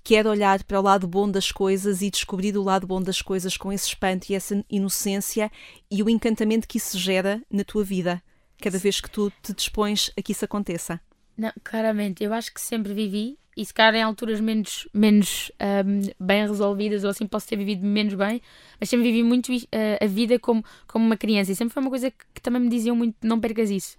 quer 0.03 0.27
olhar 0.27 0.63
para 0.65 0.79
o 0.79 0.83
lado 0.83 1.07
bom 1.07 1.31
das 1.31 1.49
coisas 1.49 2.01
e 2.01 2.11
descobrir 2.11 2.57
o 2.57 2.63
lado 2.63 2.85
bom 2.85 3.01
das 3.01 3.21
coisas 3.21 3.55
com 3.55 3.71
esse 3.71 3.87
espanto 3.87 4.29
e 4.29 4.35
essa 4.35 4.63
inocência 4.69 5.49
e 5.89 6.03
o 6.03 6.09
encantamento 6.09 6.67
que 6.67 6.77
isso 6.77 6.99
gera 6.99 7.41
na 7.49 7.63
tua 7.63 7.85
vida, 7.85 8.21
cada 8.63 8.77
vez 8.77 9.01
que 9.01 9.09
tu 9.09 9.29
te 9.41 9.53
dispões 9.53 10.09
a 10.17 10.21
que 10.21 10.31
isso 10.31 10.45
aconteça. 10.45 10.99
Não, 11.37 11.51
claramente, 11.63 12.23
eu 12.23 12.33
acho 12.33 12.53
que 12.53 12.61
sempre 12.61 12.93
vivi 12.93 13.37
e 13.57 13.65
se 13.65 13.73
calhar 13.73 13.95
em 13.95 14.01
alturas 14.01 14.39
menos, 14.39 14.87
menos 14.93 15.51
um, 15.85 16.25
bem 16.25 16.47
resolvidas 16.47 17.03
ou 17.03 17.09
assim 17.09 17.27
posso 17.27 17.47
ter 17.47 17.57
vivido 17.57 17.85
menos 17.85 18.13
bem, 18.13 18.41
mas 18.79 18.89
sempre 18.89 19.03
vivi 19.03 19.21
muito 19.21 19.51
uh, 19.51 19.67
a 20.01 20.07
vida 20.07 20.39
como, 20.39 20.63
como 20.87 21.05
uma 21.05 21.17
criança 21.17 21.51
e 21.51 21.55
sempre 21.55 21.73
foi 21.73 21.81
uma 21.81 21.89
coisa 21.89 22.09
que, 22.09 22.25
que, 22.35 22.41
também 22.41 22.61
me 22.61 22.69
diziam 22.69 22.95
muito: 22.95 23.15
não 23.21 23.39
percas 23.39 23.69
isso. 23.69 23.97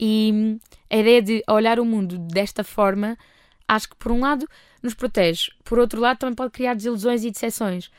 E 0.00 0.30
hum, 0.32 0.58
a 0.88 0.96
ideia 0.96 1.20
de 1.20 1.44
olhar 1.48 1.78
o 1.78 1.84
mundo 1.84 2.16
desta 2.16 2.64
forma, 2.64 3.18
acho 3.66 3.90
que 3.90 3.96
por 3.96 4.10
um 4.10 4.20
lado 4.20 4.48
nos 4.82 4.94
protege, 4.94 5.50
por 5.64 5.78
outro 5.78 6.00
lado 6.00 6.18
também 6.18 6.34
pode 6.34 6.52
criar 6.52 6.74
desilusões 6.74 7.24
e 7.24 7.30
decepções. 7.30 7.90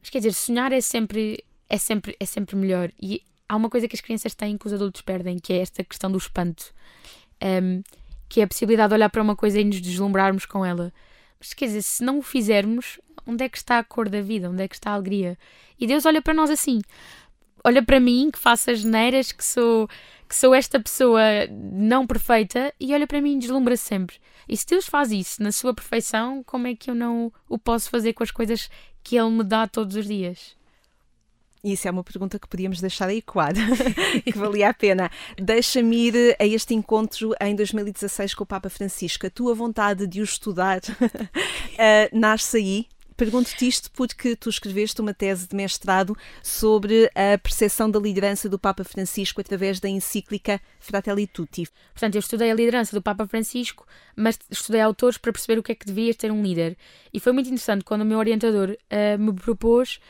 Mas 0.00 0.10
quer 0.10 0.18
dizer, 0.18 0.32
sonhar 0.32 0.72
é 0.72 0.80
sempre, 0.80 1.44
é 1.68 1.76
sempre, 1.76 2.16
é 2.20 2.24
sempre 2.24 2.56
melhor. 2.56 2.92
E 3.02 3.22
há 3.50 3.56
uma 3.56 3.68
coisa 3.68 3.88
que 3.88 3.96
as 3.96 4.00
crianças 4.00 4.32
têm 4.32 4.56
que 4.56 4.68
os 4.68 4.72
adultos 4.72 5.02
perdem, 5.02 5.36
que 5.40 5.52
é 5.52 5.58
esta 5.58 5.82
questão 5.82 6.08
do 6.08 6.18
espanto. 6.18 6.72
Um, 7.42 7.82
que 8.28 8.40
é 8.40 8.44
a 8.44 8.46
possibilidade 8.46 8.90
de 8.90 8.94
olhar 8.94 9.10
para 9.10 9.20
uma 9.20 9.34
coisa 9.34 9.60
e 9.60 9.64
nos 9.64 9.80
deslumbrarmos 9.80 10.46
com 10.46 10.64
ela. 10.64 10.92
Mas 11.40 11.52
quer 11.52 11.66
dizer, 11.66 11.82
se 11.82 12.04
não 12.04 12.18
o 12.18 12.22
fizermos, 12.22 13.00
onde 13.26 13.44
é 13.44 13.48
que 13.48 13.56
está 13.56 13.80
a 13.80 13.84
cor 13.84 14.08
da 14.08 14.22
vida? 14.22 14.48
Onde 14.48 14.62
é 14.62 14.68
que 14.68 14.76
está 14.76 14.92
a 14.92 14.94
alegria? 14.94 15.36
E 15.80 15.84
Deus 15.84 16.06
olha 16.06 16.22
para 16.22 16.32
nós 16.32 16.48
assim. 16.48 16.80
Olha 17.64 17.82
para 17.82 17.98
mim, 17.98 18.30
que 18.32 18.38
faço 18.38 18.70
as 18.70 18.84
neiras, 18.84 19.32
que 19.32 19.44
sou, 19.44 19.88
que 20.28 20.36
sou 20.36 20.54
esta 20.54 20.78
pessoa 20.78 21.20
não 21.50 22.06
perfeita, 22.06 22.72
e 22.78 22.94
olha 22.94 23.06
para 23.06 23.20
mim 23.20 23.34
e 23.34 23.38
deslumbra 23.40 23.76
-se 23.76 23.82
sempre. 23.82 24.16
E 24.48 24.56
se 24.56 24.64
Deus 24.64 24.86
faz 24.86 25.10
isso 25.10 25.42
na 25.42 25.50
sua 25.50 25.74
perfeição, 25.74 26.44
como 26.44 26.68
é 26.68 26.76
que 26.76 26.88
eu 26.88 26.94
não 26.94 27.32
o 27.48 27.58
posso 27.58 27.90
fazer 27.90 28.12
com 28.12 28.22
as 28.22 28.30
coisas 28.30 28.70
que 29.02 29.16
Ele 29.16 29.30
me 29.30 29.42
dá 29.42 29.66
todos 29.66 29.96
os 29.96 30.06
dias? 30.06 30.59
Isso 31.62 31.86
é 31.86 31.90
uma 31.90 32.02
pergunta 32.02 32.38
que 32.38 32.48
podíamos 32.48 32.80
deixar 32.80 33.12
ecoar, 33.14 33.52
que 34.24 34.38
valia 34.38 34.70
a 34.70 34.74
pena. 34.74 35.10
Deixa-me 35.36 36.08
ir 36.08 36.36
a 36.38 36.46
este 36.46 36.74
encontro 36.74 37.34
em 37.40 37.54
2016 37.54 38.34
com 38.34 38.44
o 38.44 38.46
Papa 38.46 38.70
Francisco. 38.70 39.26
A 39.26 39.30
tua 39.30 39.54
vontade 39.54 40.06
de 40.06 40.20
o 40.20 40.24
estudar 40.24 40.78
uh, 40.78 42.08
nasce 42.18 42.56
aí? 42.56 42.86
Pergunto-te 43.14 43.68
isto 43.68 43.90
porque 43.90 44.34
tu 44.34 44.48
escreveste 44.48 44.98
uma 45.02 45.12
tese 45.12 45.46
de 45.46 45.54
mestrado 45.54 46.16
sobre 46.42 47.10
a 47.14 47.36
percepção 47.36 47.90
da 47.90 48.00
liderança 48.00 48.48
do 48.48 48.58
Papa 48.58 48.82
Francisco 48.82 49.42
através 49.42 49.78
da 49.78 49.90
encíclica 49.90 50.58
Fratelli 50.78 51.26
Tutti. 51.26 51.68
Portanto, 51.92 52.14
eu 52.14 52.20
estudei 52.20 52.50
a 52.50 52.54
liderança 52.54 52.96
do 52.96 53.02
Papa 53.02 53.26
Francisco, 53.26 53.86
mas 54.16 54.38
estudei 54.50 54.80
autores 54.80 55.18
para 55.18 55.34
perceber 55.34 55.58
o 55.58 55.62
que 55.62 55.72
é 55.72 55.74
que 55.74 55.84
devia 55.84 56.14
ter 56.14 56.32
um 56.32 56.42
líder. 56.42 56.78
E 57.12 57.20
foi 57.20 57.34
muito 57.34 57.48
interessante 57.48 57.84
quando 57.84 58.00
o 58.00 58.06
meu 58.06 58.18
orientador 58.18 58.70
uh, 58.70 59.18
me 59.18 59.34
propôs 59.34 60.00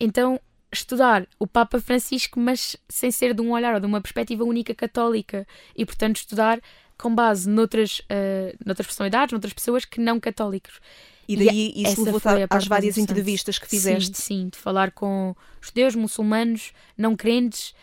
então 0.00 0.40
estudar 0.72 1.26
o 1.38 1.46
Papa 1.46 1.80
Francisco, 1.80 2.38
mas 2.38 2.76
sem 2.88 3.10
ser 3.10 3.34
de 3.34 3.40
um 3.40 3.52
olhar 3.52 3.74
ou 3.74 3.80
de 3.80 3.86
uma 3.86 4.00
perspectiva 4.00 4.44
única 4.44 4.74
católica 4.74 5.46
e, 5.74 5.84
portanto, 5.84 6.16
estudar 6.16 6.60
com 6.96 7.14
base 7.14 7.48
noutras, 7.48 8.00
uh, 8.00 8.56
noutras 8.64 8.86
personalidades, 8.86 9.32
noutras 9.32 9.52
pessoas 9.52 9.84
que 9.84 10.00
não 10.00 10.18
católicos. 10.18 10.80
E 11.28 11.36
daí 11.36 11.72
e 11.76 11.82
isso 11.82 12.02
levou 12.02 12.20
às 12.48 12.66
várias 12.66 12.96
entrevistas 12.96 13.58
que 13.58 13.68
fizeste. 13.68 14.16
Sim, 14.16 14.22
sim, 14.22 14.48
de 14.48 14.58
falar 14.58 14.90
com 14.90 15.36
judeus, 15.60 15.94
muçulmanos, 15.94 16.72
não 16.96 17.14
crentes. 17.14 17.74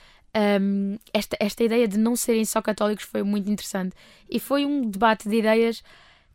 Um, 0.60 0.98
esta, 1.14 1.38
esta 1.40 1.64
ideia 1.64 1.88
de 1.88 1.98
não 1.98 2.16
serem 2.16 2.44
só 2.44 2.62
católicos 2.62 3.06
foi 3.06 3.24
muito 3.24 3.50
interessante. 3.50 3.96
E 4.30 4.40
foi 4.40 4.66
um 4.66 4.90
debate 4.90 5.30
de 5.30 5.38
ideias 5.38 5.84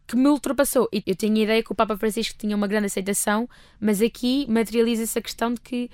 que 0.06 0.16
me 0.16 0.28
ultrapassou. 0.28 0.88
Eu 0.92 1.14
tinha 1.14 1.40
a 1.40 1.44
ideia 1.44 1.62
que 1.62 1.72
o 1.72 1.74
Papa 1.74 1.96
Francisco 1.96 2.38
tinha 2.38 2.56
uma 2.56 2.66
grande 2.66 2.86
aceitação, 2.86 3.48
mas 3.80 4.00
aqui 4.00 4.46
materializa-se 4.48 5.18
a 5.18 5.22
questão 5.22 5.52
de 5.52 5.60
que 5.60 5.90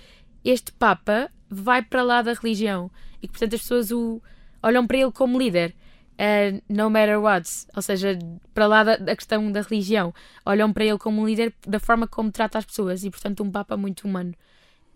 este 0.51 0.73
Papa 0.73 1.31
vai 1.49 1.83
para 1.83 2.03
lá 2.03 2.23
da 2.23 2.33
religião 2.33 2.91
e 3.23 3.27
que, 3.27 3.33
portanto, 3.33 3.55
as 3.55 3.61
pessoas 3.61 3.91
o 3.91 4.21
olham 4.63 4.87
para 4.87 4.99
ele 4.99 5.13
como 5.13 5.39
líder. 5.39 5.75
Uh, 6.19 6.63
no 6.67 6.89
matter 6.89 7.21
what, 7.21 7.47
ou 7.77 7.83
seja, 7.83 8.19
para 8.55 8.67
lá 8.67 8.83
da, 8.83 8.97
da, 8.97 9.15
questão 9.15 9.53
da 9.53 9.61
religião, 9.61 10.15
olham 10.47 10.73
para 10.73 10.83
ele 10.83 10.97
como 10.97 11.27
líder 11.27 11.53
da 11.67 11.79
forma 11.79 12.07
como 12.07 12.33
trata 12.33 12.57
as 12.57 12.65
pessoas 12.65 13.05
e, 13.05 13.11
portanto, 13.11 13.43
um 13.43 13.51
Papa 13.51 13.77
muito 13.77 14.09
humano. 14.09 14.33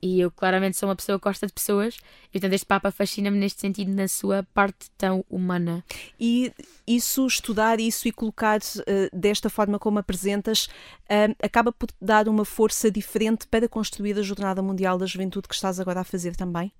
E 0.03 0.21
eu 0.21 0.31
claramente 0.31 0.77
sou 0.77 0.89
uma 0.89 0.97
pessoa 0.97 1.19
que 1.19 1.25
gosta 1.25 1.47
de 1.47 1.53
pessoas, 1.53 1.97
e 2.29 2.33
portanto 2.33 2.55
este 2.55 2.67
Papa 2.67 2.91
fascina-me 2.91 3.37
neste 3.37 3.61
sentido, 3.61 3.93
na 3.93 4.09
sua 4.09 4.43
parte 4.55 4.91
tão 4.97 5.25
humana. 5.29 5.85
E 6.19 6.53
isso, 6.87 7.27
estudar 7.27 7.79
isso 7.79 8.09
e 8.09 8.13
colocar 8.13 8.61
uh, 8.61 9.17
desta 9.17 9.51
forma 9.51 9.79
como 9.79 9.99
apresentas, 9.99 10.67
uh, 11.05 11.35
acaba 11.43 11.71
por 11.71 11.89
dar 12.01 12.29
uma 12.29 12.45
força 12.45 12.91
diferente 12.91 13.47
para 13.47 13.69
construir 13.69 14.19
a 14.19 14.23
Jornada 14.23 14.63
Mundial 14.63 14.97
da 14.97 15.07
Juventude 15.07 15.49
que 15.49 15.55
estás 15.55 15.79
agora 15.79 16.01
a 16.01 16.05
fazer 16.05 16.35
também? 16.35 16.73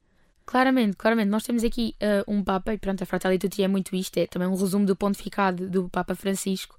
Claramente, 0.47 0.97
claramente. 0.97 1.29
Nós 1.29 1.45
temos 1.45 1.63
aqui 1.63 1.95
uh, 2.03 2.33
um 2.33 2.43
Papa, 2.43 2.73
e 2.73 2.79
pronto, 2.79 3.03
a 3.03 3.07
Fratelli 3.07 3.39
Tutti 3.39 3.63
é 3.63 3.69
muito 3.69 3.95
isto, 3.95 4.17
é 4.17 4.27
também 4.27 4.49
um 4.49 4.57
resumo 4.57 4.85
do 4.87 4.97
pontificado 4.97 5.69
do 5.69 5.89
Papa 5.89 6.15
Francisco, 6.15 6.77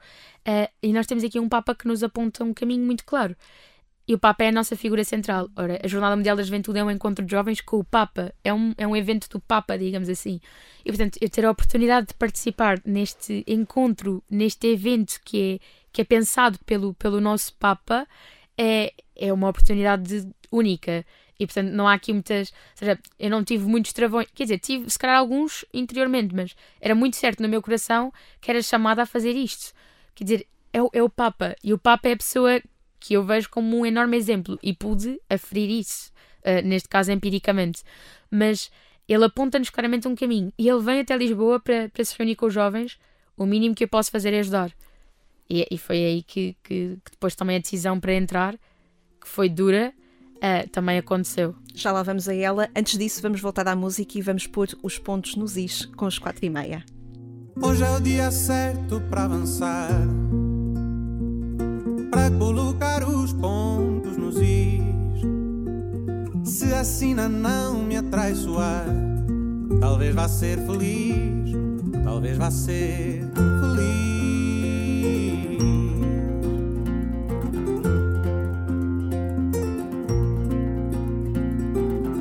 e 0.82 0.91
nós 0.91 1.06
temos 1.06 1.23
aqui 1.23 1.39
um 1.39 1.47
Papa 1.47 1.75
que 1.75 1.88
nos 1.88 2.01
aponta 2.01 2.43
um 2.43 2.51
caminho 2.51 2.84
muito 2.84 3.06
claro 3.06 3.36
e 4.12 4.13
o 4.13 4.19
Papa 4.19 4.43
é 4.43 4.50
a 4.50 4.52
nossa 4.52 4.76
figura 4.76 5.06
central. 5.06 5.50
Ora, 5.56 5.80
a 5.82 5.88
Jornada 5.88 6.17
Mundial 6.17 6.36
da 6.36 6.43
Juventude 6.43 6.78
é 6.78 6.84
um 6.84 6.91
encontro 6.91 7.24
de 7.24 7.32
jovens 7.32 7.62
com 7.62 7.78
o 7.78 7.84
Papa, 7.84 8.34
é 8.43 8.54
um, 8.54 8.74
é 8.78 8.86
um 8.86 8.93
evento 8.93 9.30
do 9.30 9.39
Papa, 9.39 9.78
digamos 9.78 10.10
assim. 10.10 10.41
E 10.84 10.89
portanto, 10.89 11.17
eu 11.21 11.30
ter 11.30 11.45
a 11.45 11.50
oportunidade 11.50 12.08
de 12.08 12.13
participar 12.15 12.82
neste 12.84 13.41
encontro, 13.47 14.21
neste 14.30 14.67
evento 14.67 15.17
que 15.24 15.54
é, 15.54 15.65
que 15.93 16.02
é 16.02 16.04
pensado 16.04 16.60
pelo, 16.65 16.93
pelo 16.95 17.21
nosso 17.21 17.56
Papa, 17.56 18.06
é, 18.58 18.93
é 19.15 19.32
uma 19.32 19.47
oportunidade 19.47 20.28
única. 20.52 21.06
E 21.39 21.47
portanto, 21.47 21.69
não 21.69 21.88
há 21.88 21.93
aqui 21.93 22.12
muitas. 22.12 22.50
Ou 22.50 22.56
seja, 22.76 23.00
eu 23.17 23.30
não 23.30 23.45
tive 23.45 23.65
muitos 23.65 23.93
travões. 23.93 24.28
Quer 24.36 24.43
dizer, 24.43 24.60
tive 24.60 24.89
se 24.89 25.00
calhar 25.00 25.17
alguns 25.17 25.63
interiormente, 25.74 26.36
mas 26.36 26.54
era 26.82 26.93
muito 26.93 27.15
certo 27.15 27.41
no 27.41 27.47
meu 27.47 27.62
coração 27.62 28.12
que 28.41 28.52
era 28.52 28.62
chamada 28.62 29.04
a 29.04 29.06
fazer 29.06 29.38
isto. 29.38 29.74
Quer 30.13 30.24
dizer, 30.26 30.47
é 30.74 30.82
o, 30.82 30.89
é 30.91 31.02
o 31.02 31.10
Papa. 31.10 31.56
E 31.63 31.71
o 31.71 31.78
Papa 31.78 32.10
é 32.10 32.12
a 32.12 32.17
pessoa 32.17 32.62
que 33.01 33.15
eu 33.15 33.23
vejo 33.23 33.49
como 33.49 33.79
um 33.79 33.85
enorme 33.85 34.15
exemplo 34.15 34.57
e 34.61 34.73
pude 34.73 35.19
aferir 35.27 35.69
isso, 35.69 36.11
uh, 36.45 36.65
neste 36.65 36.87
caso 36.87 37.11
empiricamente. 37.11 37.83
Mas 38.29 38.71
ele 39.09 39.25
aponta-nos 39.25 39.71
claramente 39.71 40.07
um 40.07 40.15
caminho 40.15 40.53
e 40.57 40.69
ele 40.69 40.81
vem 40.81 41.01
até 41.01 41.17
Lisboa 41.17 41.59
para, 41.59 41.89
para 41.89 42.05
se 42.05 42.15
reunir 42.17 42.35
com 42.35 42.45
os 42.45 42.53
jovens. 42.53 42.97
O 43.35 43.45
mínimo 43.45 43.73
que 43.73 43.83
eu 43.83 43.87
posso 43.87 44.11
fazer 44.11 44.33
é 44.33 44.39
ajudar. 44.39 44.71
E, 45.49 45.67
e 45.69 45.77
foi 45.77 45.97
aí 45.97 46.23
que, 46.23 46.55
que, 46.63 46.97
que, 47.03 47.11
depois 47.11 47.35
também 47.35 47.57
a 47.57 47.59
decisão 47.59 47.99
para 47.99 48.13
entrar, 48.13 48.53
que 49.19 49.27
foi 49.27 49.49
dura, 49.49 49.91
uh, 50.35 50.69
também 50.69 50.99
aconteceu. 50.99 51.55
Já 51.73 51.91
lá 51.91 52.03
vamos 52.03 52.29
a 52.29 52.35
ela. 52.35 52.69
Antes 52.75 52.97
disso, 52.99 53.19
vamos 53.21 53.41
voltar 53.41 53.67
à 53.67 53.75
música 53.75 54.17
e 54.17 54.21
vamos 54.21 54.45
pôr 54.45 54.69
os 54.83 54.99
pontos 54.99 55.35
nos 55.35 55.57
is 55.57 55.85
com 55.97 56.05
os 56.05 56.19
quatro 56.19 56.45
e 56.45 56.49
meia. 56.49 56.85
Hoje 57.59 57.83
é 57.83 57.89
o 57.89 57.99
dia 57.99 58.31
certo 58.31 59.01
para 59.09 59.23
avançar 59.23 59.89
para 62.11 62.29
colocar 62.31 62.61
Se 66.82 66.84
a 66.84 66.98
sina 66.98 67.30
não 67.30 67.84
me 67.84 67.96
atraiçoar, 67.96 68.88
talvez 69.80 70.15
vá 70.15 70.28
ser 70.28 70.58
feliz, 70.65 71.56
talvez 72.04 72.36
vá 72.36 72.50
ser 72.50 73.24
feliz. 73.36 74.02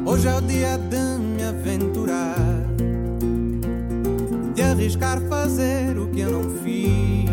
Hoje 0.05 0.29
é 0.29 0.37
o 0.37 0.41
dia 0.43 0.77
de 0.77 1.19
me 1.23 1.43
aventurar, 1.43 2.37
de 4.55 4.61
arriscar 4.61 5.23
fazer 5.23 5.97
o 5.97 6.07
que 6.09 6.21
eu 6.21 6.33
não 6.33 6.51
fiz. 6.59 7.31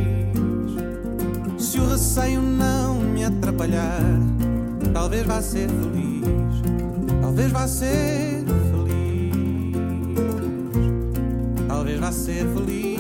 Se 1.58 1.78
o 1.78 1.90
receio 1.90 2.42
não 2.42 3.02
me 3.02 3.26
atrapalhar, 3.26 4.00
talvez 4.94 5.26
vá 5.26 5.42
ser 5.42 5.68
feliz, 5.68 6.46
talvez 7.38 7.52
vá 7.52 7.67
ser 7.67 8.43
feliz, 8.71 9.76
talvez 11.67 12.00
vá 12.00 12.12
ser 12.12 12.47
feliz, 12.47 12.97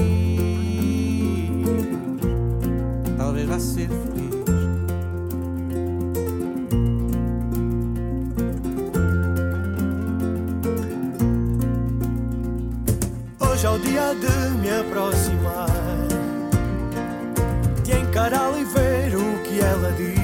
talvez 3.17 3.47
vá 3.49 3.59
ser 3.59 3.89
feliz. 3.89 4.27
Hoje 13.39 13.65
é 13.65 13.69
o 13.71 13.79
dia 13.79 14.13
de 14.13 14.49
me 14.59 14.69
aproximar, 14.69 15.67
de 17.83 17.91
encará-la 17.91 18.59
e 18.59 18.65
ver 18.65 19.15
o 19.15 19.39
que 19.41 19.59
ela 19.59 19.91
diz. 19.93 20.17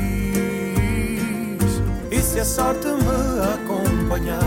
E 2.11 2.21
se 2.21 2.39
a 2.39 2.45
sorte 2.45 2.85
me 2.89 3.03
acompanhar, 4.13 4.39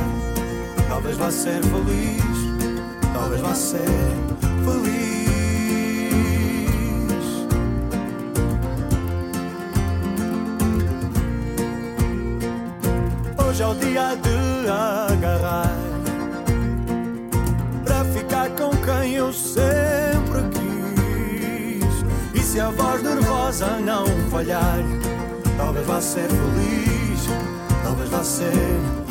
talvez 0.88 1.16
vá 1.16 1.31
ser 1.31 1.61
feliz, 1.62 2.22
talvez 3.12 3.40
vá 3.40 3.55
ser 3.55 3.81
feliz. 4.64 5.07
Hoje 13.44 13.62
é 13.62 13.66
o 13.66 13.74
dia 13.74 14.16
de 14.16 14.68
agarrar 14.68 15.76
para 17.85 18.05
ficar 18.05 18.50
com 18.50 18.70
quem 18.70 19.14
eu 19.14 19.33
sempre 19.33 20.42
quis. 20.52 22.40
E 22.40 22.40
se 22.40 22.61
a 22.61 22.70
voz 22.70 23.02
nervosa 23.02 23.81
não 23.81 24.07
falhar, 24.31 24.79
talvez 25.57 25.87
vá 25.87 26.00
ser 26.00 26.29
feliz, 26.29 27.29
talvez 27.83 28.09
vá 28.11 28.22
ser 28.22 29.06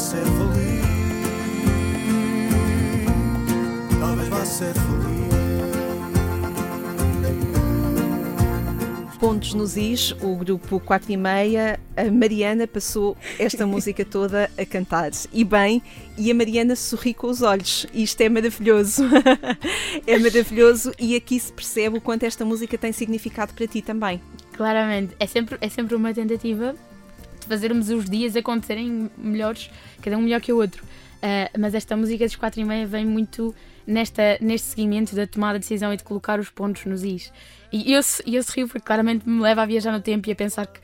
ser 0.00 0.24
feliz, 0.24 0.80
talvez 4.00 4.28
vá 4.28 4.44
ser 4.46 4.72
feliz. 4.72 5.20
Pontos 9.20 9.52
nos 9.52 9.76
Is, 9.76 10.12
o 10.22 10.34
grupo 10.36 10.80
4 10.80 11.12
e 11.12 11.16
meia, 11.18 11.78
a 11.94 12.10
Mariana 12.10 12.66
passou 12.66 13.14
esta 13.38 13.66
música 13.68 14.02
toda 14.02 14.50
a 14.56 14.64
cantar. 14.64 15.10
E 15.30 15.44
bem, 15.44 15.82
e 16.16 16.30
a 16.30 16.34
Mariana 16.34 16.74
sorri 16.74 17.12
com 17.12 17.26
os 17.26 17.42
olhos. 17.42 17.86
Isto 17.92 18.22
é 18.22 18.30
maravilhoso. 18.30 19.04
é 20.06 20.18
maravilhoso 20.18 20.94
e 20.98 21.14
aqui 21.14 21.38
se 21.38 21.52
percebe 21.52 21.98
o 21.98 22.00
quanto 22.00 22.24
esta 22.24 22.42
música 22.42 22.78
tem 22.78 22.90
significado 22.90 23.52
para 23.52 23.66
ti 23.66 23.82
também. 23.82 24.18
Claramente, 24.56 25.14
é 25.20 25.26
sempre, 25.26 25.58
é 25.60 25.68
sempre 25.68 25.94
uma 25.94 26.14
tentativa 26.14 26.74
fazermos 27.50 27.90
os 27.90 28.08
dias 28.08 28.36
acontecerem 28.36 29.10
melhores, 29.18 29.68
cada 30.00 30.16
um 30.16 30.22
melhor 30.22 30.40
que 30.40 30.52
o 30.52 30.56
outro. 30.56 30.84
Uh, 30.84 31.58
mas 31.58 31.74
esta 31.74 31.96
música 31.96 32.24
dos 32.24 32.36
4 32.36 32.60
e 32.60 32.64
meia 32.64 32.86
vem 32.86 33.04
muito 33.04 33.52
nesta, 33.84 34.38
neste 34.40 34.68
seguimento 34.68 35.16
da 35.16 35.26
tomada 35.26 35.58
de 35.58 35.64
decisão 35.64 35.92
e 35.92 35.96
de 35.96 36.04
colocar 36.04 36.38
os 36.38 36.48
pontos 36.48 36.84
nos 36.86 37.02
is. 37.02 37.32
E 37.72 37.92
eu, 37.92 38.00
eu 38.24 38.42
rio 38.54 38.68
porque 38.68 38.86
claramente 38.86 39.28
me 39.28 39.40
leva 39.40 39.62
a 39.62 39.66
viajar 39.66 39.90
no 39.90 40.00
tempo 40.00 40.28
e 40.28 40.32
a 40.32 40.36
pensar 40.36 40.66
que, 40.66 40.80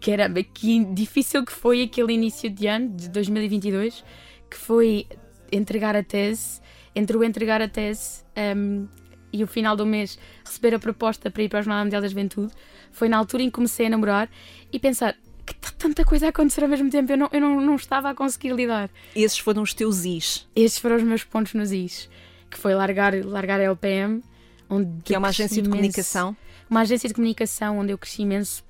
que 0.00 0.44
que 0.54 0.84
difícil 0.86 1.44
que 1.44 1.52
foi 1.52 1.82
aquele 1.82 2.14
início 2.14 2.48
de 2.48 2.66
ano, 2.66 2.88
de 2.88 3.10
2022, 3.10 4.02
que 4.50 4.56
foi 4.56 5.06
entregar 5.52 5.94
a 5.94 6.02
tese, 6.02 6.60
entre 6.94 7.16
o 7.16 7.22
entregar 7.22 7.60
a 7.60 7.68
tese 7.68 8.24
um, 8.56 8.88
e 9.32 9.44
o 9.44 9.46
final 9.46 9.76
do 9.76 9.84
mês 9.84 10.18
receber 10.44 10.74
a 10.74 10.78
proposta 10.78 11.30
para 11.30 11.42
ir 11.42 11.48
para 11.48 11.58
a 11.58 11.62
Jornada 11.62 11.84
Mundial 11.84 12.00
da 12.00 12.08
Juventude, 12.08 12.52
foi 12.90 13.08
na 13.08 13.18
altura 13.18 13.42
em 13.42 13.46
que 13.46 13.52
comecei 13.52 13.86
a 13.86 13.90
namorar 13.90 14.30
e 14.72 14.78
pensar 14.78 15.16
que 15.44 15.54
tá 15.54 15.70
tanta 15.76 16.04
coisa 16.04 16.26
a 16.26 16.28
acontecer 16.30 16.62
ao 16.62 16.68
mesmo 16.68 16.90
tempo, 16.90 17.12
eu 17.12 17.16
não, 17.16 17.28
eu 17.32 17.40
não, 17.40 17.60
não 17.60 17.76
estava 17.76 18.10
a 18.10 18.14
conseguir 18.14 18.52
lidar. 18.52 18.90
Esses 19.14 19.38
foram 19.38 19.62
os 19.62 19.74
teus 19.74 20.04
is. 20.04 20.46
Esses 20.54 20.78
foram 20.78 20.96
os 20.96 21.02
meus 21.02 21.24
pontos 21.24 21.54
nos 21.54 21.72
is, 21.72 22.08
que 22.50 22.58
foi 22.58 22.74
largar, 22.74 23.14
largar 23.24 23.60
a 23.60 23.64
LPM, 23.64 24.22
onde 24.68 25.02
que 25.02 25.14
é 25.14 25.18
uma 25.18 25.28
agência 25.28 25.62
de 25.62 25.68
imenso, 25.68 25.70
comunicação. 25.70 26.36
Uma 26.68 26.80
agência 26.80 27.08
de 27.08 27.14
comunicação 27.14 27.78
onde 27.78 27.92
eu 27.92 27.98
cresci 27.98 28.22
imenso, 28.22 28.64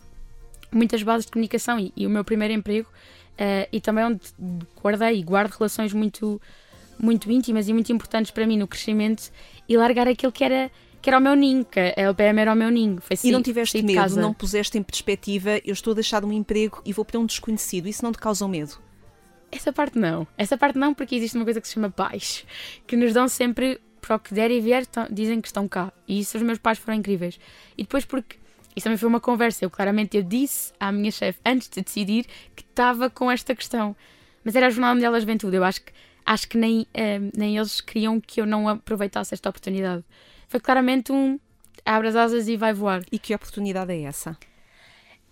muitas 0.73 1.03
bases 1.03 1.27
de 1.27 1.33
comunicação 1.33 1.79
e, 1.79 1.93
e 1.97 2.07
o 2.07 2.11
meu 2.11 2.25
primeiro 2.25 2.53
emprego, 2.53 2.89
uh, 2.89 3.69
e 3.71 3.81
também 3.81 4.05
onde 4.05 4.21
guardei 4.83 5.21
e 5.21 5.23
guardo 5.23 5.53
relações 5.53 5.93
muito, 5.93 6.41
muito 6.99 7.31
íntimas 7.31 7.69
e 7.69 7.73
muito 7.73 7.93
importantes 7.93 8.31
para 8.31 8.47
mim 8.47 8.59
no 8.59 8.67
crescimento, 8.67 9.31
e 9.69 9.77
largar 9.77 10.09
aquilo 10.09 10.33
que 10.33 10.43
era 10.43 10.71
que 11.05 11.11
era 11.11 11.19
o 11.19 11.21
meu 11.21 11.37
ninho, 11.37 11.67
que 11.67 11.79
a 11.79 11.93
LPM 11.97 12.41
era 12.41 12.53
o 12.55 12.57
meu 12.57 12.71
ninho. 12.71 12.99
Foi 12.99 13.15
e 13.23 13.31
não 13.31 13.43
tiveste 13.43 13.83
medo, 13.83 13.97
casa. 13.97 14.19
não 14.19 14.33
puseste 14.33 14.79
em 14.79 14.83
perspectiva, 14.83 15.61
eu 15.63 15.75
estou 15.75 15.91
a 15.91 15.95
deixar 15.97 16.21
de 16.21 16.27
um 16.27 16.33
emprego 16.33 16.81
e 16.83 16.95
vou 16.95 17.05
para 17.05 17.21
um 17.21 17.27
desconhecido, 17.27 17.87
isso 17.87 18.03
não 18.03 18.11
te 18.11 18.17
causa 18.17 18.49
medo? 18.49 18.79
Essa 19.53 19.71
parte 19.71 19.99
não. 19.99 20.27
Essa 20.39 20.57
parte 20.57 20.79
não, 20.79 20.95
porque 20.95 21.15
existe 21.15 21.37
uma 21.37 21.45
coisa 21.45 21.61
que 21.61 21.69
se 21.69 21.75
chama 21.75 21.91
pais, 21.91 22.47
que 22.87 22.97
nos 22.97 23.13
dão 23.13 23.29
sempre 23.29 23.79
para 24.01 24.17
o 24.17 24.19
que 24.19 24.33
der 24.33 24.51
e 24.51 24.63
vier, 24.63 24.87
dizem 25.11 25.43
que 25.43 25.47
estão 25.47 25.69
cá. 25.69 25.93
E 26.09 26.21
isso 26.21 26.39
os 26.39 26.43
meus 26.43 26.57
pais 26.57 26.79
foram 26.79 26.97
incríveis. 26.97 27.39
E 27.77 27.83
depois 27.83 28.07
porque 28.07 28.39
isso 28.75 28.85
também 28.85 28.97
foi 28.97 29.09
uma 29.11 29.21
conversa. 29.21 29.63
Eu 29.63 29.69
claramente 29.69 30.17
eu 30.17 30.23
disse 30.23 30.73
à 30.81 30.91
minha 30.91 31.11
chefe 31.11 31.39
antes 31.45 31.69
de 31.69 31.83
decidir 31.83 32.25
que 32.57 32.63
estava 32.63 33.11
com 33.11 33.31
esta 33.31 33.55
questão. 33.55 33.95
Mas 34.43 34.57
era 34.57 34.69
a 34.69 34.71
Jornada 34.71 34.95
Mundial 34.95 35.13
da 35.13 35.21
Juventude. 35.21 35.55
Eu 35.55 35.65
acho 35.65 35.83
que 35.83 35.93
acho 36.25 36.49
que 36.49 36.57
nem, 36.57 36.87
eh, 36.95 37.21
nem 37.37 37.59
eles 37.59 37.83
queriam 37.83 38.19
que 38.19 38.41
eu 38.41 38.47
não 38.47 38.67
aproveitasse 38.67 39.35
esta 39.35 39.51
oportunidade 39.51 40.03
foi 40.49 40.61
claramente 40.61 41.13
um 41.13 41.39
abre 41.85 42.09
as 42.09 42.17
asas 42.17 42.49
e 42.49 42.57
vai 42.57 42.73
voar. 42.73 43.05
E 43.13 43.19
que 43.19 43.35
oportunidade 43.35 43.93
é 43.93 44.03
essa? 44.03 44.37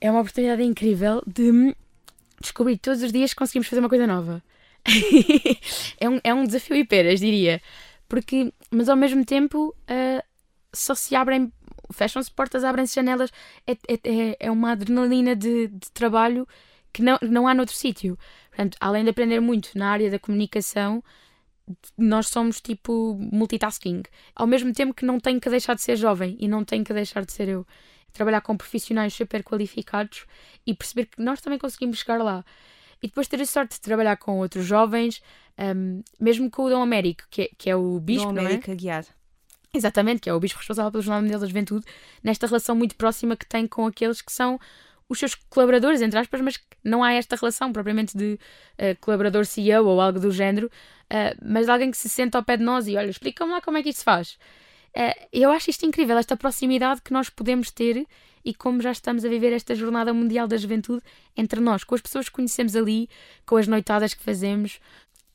É 0.00 0.10
uma 0.10 0.20
oportunidade 0.20 0.62
incrível 0.62 1.22
de 1.26 1.74
descobrir 2.40 2.76
todos 2.76 3.02
os 3.02 3.12
dias 3.12 3.32
que 3.32 3.38
conseguimos 3.38 3.68
fazer 3.68 3.80
uma 3.80 3.88
coisa 3.88 4.06
nova. 4.06 4.42
é, 5.98 6.08
um, 6.08 6.20
é 6.22 6.34
um 6.34 6.44
desafio 6.44 6.76
e 6.76 6.84
peras, 6.84 7.20
diria. 7.20 7.62
Porque, 8.08 8.52
mas 8.70 8.88
ao 8.88 8.96
mesmo 8.96 9.24
tempo, 9.24 9.74
uh, 9.88 10.22
só 10.72 10.94
se 10.94 11.14
abrem, 11.14 11.52
fecham-se 11.92 12.30
portas, 12.30 12.64
abrem-se 12.64 12.94
janelas. 12.94 13.30
É, 13.66 13.72
é, 13.72 14.36
é 14.40 14.50
uma 14.50 14.72
adrenalina 14.72 15.34
de, 15.36 15.68
de 15.68 15.90
trabalho 15.92 16.46
que 16.92 17.02
não, 17.02 17.18
não 17.22 17.48
há 17.48 17.54
noutro 17.54 17.74
sítio. 17.74 18.18
Portanto, 18.48 18.76
além 18.80 19.04
de 19.04 19.10
aprender 19.10 19.40
muito 19.40 19.70
na 19.78 19.90
área 19.90 20.10
da 20.10 20.18
comunicação, 20.18 21.02
nós 21.96 22.28
somos 22.28 22.60
tipo 22.60 23.16
multitasking. 23.18 24.02
Ao 24.34 24.46
mesmo 24.46 24.72
tempo 24.72 24.94
que 24.94 25.04
não 25.04 25.20
tenho 25.20 25.40
que 25.40 25.48
deixar 25.48 25.74
de 25.74 25.82
ser 25.82 25.96
jovem 25.96 26.36
e 26.38 26.48
não 26.48 26.64
tenho 26.64 26.84
que 26.84 26.92
deixar 26.92 27.24
de 27.24 27.32
ser 27.32 27.48
eu. 27.48 27.66
Trabalhar 28.12 28.40
com 28.42 28.56
profissionais 28.56 29.14
super 29.14 29.42
qualificados 29.42 30.26
e 30.66 30.74
perceber 30.74 31.06
que 31.06 31.22
nós 31.22 31.40
também 31.40 31.58
conseguimos 31.58 31.98
chegar 31.98 32.22
lá. 32.22 32.44
E 33.02 33.08
depois 33.08 33.26
ter 33.26 33.40
a 33.40 33.46
sorte 33.46 33.74
de 33.74 33.80
trabalhar 33.80 34.16
com 34.16 34.38
outros 34.38 34.64
jovens, 34.64 35.22
um, 35.58 36.02
mesmo 36.20 36.50
com 36.50 36.64
o 36.64 36.70
Dom 36.70 36.82
Américo, 36.82 37.24
que 37.30 37.42
é, 37.42 37.50
que 37.56 37.70
é 37.70 37.76
o 37.76 37.98
bispo. 37.98 38.24
Dom 38.24 38.40
Américo 38.40 38.70
é? 38.70 38.74
Guiar. 38.74 39.04
Exatamente, 39.74 40.20
que 40.20 40.28
é 40.28 40.34
o 40.34 40.38
bispo 40.38 40.58
responsável 40.58 40.92
pelo 40.92 41.02
Jornal 41.02 41.22
Mundial 41.22 41.40
da 41.40 41.46
Juventude, 41.46 41.86
nesta 42.22 42.46
relação 42.46 42.76
muito 42.76 42.94
próxima 42.94 43.34
que 43.34 43.46
tem 43.46 43.66
com 43.66 43.86
aqueles 43.86 44.20
que 44.20 44.30
são 44.30 44.60
os 45.12 45.18
seus 45.18 45.34
colaboradores, 45.34 46.00
entre 46.00 46.18
aspas, 46.18 46.40
mas 46.40 46.58
não 46.82 47.04
há 47.04 47.12
esta 47.12 47.36
relação 47.36 47.72
propriamente 47.72 48.16
de 48.16 48.38
uh, 48.78 48.98
colaborador 49.00 49.46
CEO 49.46 49.86
ou 49.86 50.00
algo 50.00 50.18
do 50.18 50.30
género, 50.30 50.66
uh, 50.66 51.38
mas 51.44 51.68
alguém 51.68 51.90
que 51.90 51.96
se 51.96 52.08
senta 52.08 52.38
ao 52.38 52.44
pé 52.44 52.56
de 52.56 52.64
nós 52.64 52.88
e 52.88 52.96
olha, 52.96 53.10
explica-me 53.10 53.52
lá 53.52 53.60
como 53.60 53.76
é 53.76 53.82
que 53.82 53.90
isso 53.90 54.00
se 54.00 54.04
faz. 54.04 54.38
Uh, 54.96 55.28
eu 55.32 55.50
acho 55.50 55.70
isto 55.70 55.86
incrível, 55.86 56.18
esta 56.18 56.36
proximidade 56.36 57.02
que 57.02 57.12
nós 57.12 57.30
podemos 57.30 57.70
ter 57.70 58.06
e 58.44 58.52
como 58.52 58.80
já 58.80 58.90
estamos 58.90 59.24
a 59.24 59.28
viver 59.28 59.52
esta 59.52 59.74
Jornada 59.74 60.12
Mundial 60.12 60.48
da 60.48 60.56
Juventude 60.56 61.02
entre 61.36 61.60
nós, 61.60 61.84
com 61.84 61.94
as 61.94 62.00
pessoas 62.00 62.28
que 62.28 62.34
conhecemos 62.34 62.74
ali, 62.74 63.08
com 63.46 63.56
as 63.56 63.68
noitadas 63.68 64.14
que 64.14 64.22
fazemos. 64.22 64.80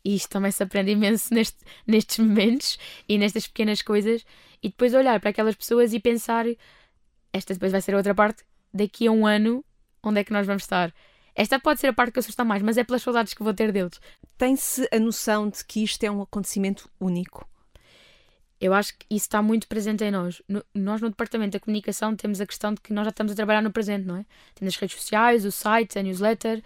E 0.03 0.15
isto 0.15 0.29
também 0.29 0.51
se 0.51 0.63
aprende 0.63 0.91
imenso 0.91 1.31
neste, 1.35 1.57
nestes 1.85 2.17
momentos 2.19 2.77
e 3.07 3.17
nestas 3.17 3.47
pequenas 3.47 3.81
coisas. 3.81 4.25
E 4.61 4.69
depois 4.69 4.93
olhar 4.93 5.19
para 5.19 5.29
aquelas 5.29 5.55
pessoas 5.55 5.93
e 5.93 5.99
pensar: 5.99 6.45
esta 7.31 7.53
depois 7.53 7.71
vai 7.71 7.81
ser 7.81 7.93
a 7.93 7.97
outra 7.97 8.15
parte, 8.15 8.43
daqui 8.73 9.07
a 9.07 9.11
um 9.11 9.25
ano, 9.25 9.63
onde 10.03 10.19
é 10.19 10.23
que 10.23 10.33
nós 10.33 10.45
vamos 10.45 10.63
estar? 10.63 10.93
Esta 11.35 11.59
pode 11.59 11.79
ser 11.79 11.87
a 11.87 11.93
parte 11.93 12.13
que 12.13 12.19
assusta 12.19 12.43
mais, 12.43 12.63
mas 12.63 12.77
é 12.77 12.83
pelas 12.83 13.03
saudades 13.03 13.33
que 13.33 13.43
vou 13.43 13.53
ter 13.53 13.71
deles. 13.71 13.99
Tem-se 14.37 14.87
a 14.91 14.99
noção 14.99 15.49
de 15.49 15.63
que 15.63 15.83
isto 15.83 16.03
é 16.03 16.09
um 16.09 16.21
acontecimento 16.21 16.89
único? 16.99 17.47
Eu 18.59 18.73
acho 18.73 18.97
que 18.97 19.05
isso 19.11 19.25
está 19.25 19.39
muito 19.39 19.67
presente 19.67 20.03
em 20.03 20.09
nós. 20.09 20.41
No, 20.47 20.63
nós, 20.73 20.99
no 20.99 21.09
Departamento 21.09 21.51
da 21.51 21.59
Comunicação, 21.59 22.15
temos 22.15 22.41
a 22.41 22.45
questão 22.47 22.73
de 22.73 22.81
que 22.81 22.91
nós 22.91 23.05
já 23.05 23.11
estamos 23.11 23.33
a 23.33 23.35
trabalhar 23.35 23.61
no 23.61 23.71
presente, 23.71 24.05
não 24.05 24.17
é? 24.17 24.25
Temos 24.55 24.73
as 24.73 24.79
redes 24.79 24.99
sociais, 24.99 25.45
o 25.45 25.51
site, 25.51 25.99
a 25.99 26.01
newsletter, 26.01 26.63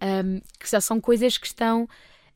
um, 0.00 0.40
que 0.58 0.70
já 0.70 0.80
são 0.80 1.00
coisas 1.00 1.36
que 1.36 1.46
estão 1.46 1.86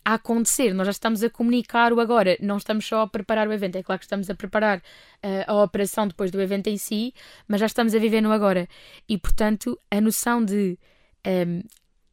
a 0.09 0.14
acontecer. 0.14 0.73
Nós 0.73 0.87
já 0.87 0.92
estamos 0.92 1.23
a 1.23 1.29
comunicar 1.29 1.92
o 1.92 2.01
agora, 2.01 2.38
não 2.40 2.57
estamos 2.57 2.87
só 2.87 3.03
a 3.03 3.07
preparar 3.07 3.47
o 3.47 3.53
evento. 3.53 3.77
É 3.77 3.83
claro 3.83 3.99
que 3.99 4.07
estamos 4.07 4.31
a 4.31 4.35
preparar 4.35 4.79
uh, 4.79 4.83
a 5.47 5.62
operação 5.62 6.09
depois 6.09 6.31
do 6.31 6.40
evento 6.40 6.68
em 6.68 6.79
si, 6.79 7.12
mas 7.47 7.61
já 7.61 7.66
estamos 7.66 7.94
a 7.94 7.99
viver 7.99 8.23
no 8.23 8.33
agora. 8.33 8.66
E, 9.07 9.18
portanto, 9.18 9.79
a 9.90 10.01
noção 10.01 10.42
de 10.42 10.79
um, 11.27 11.62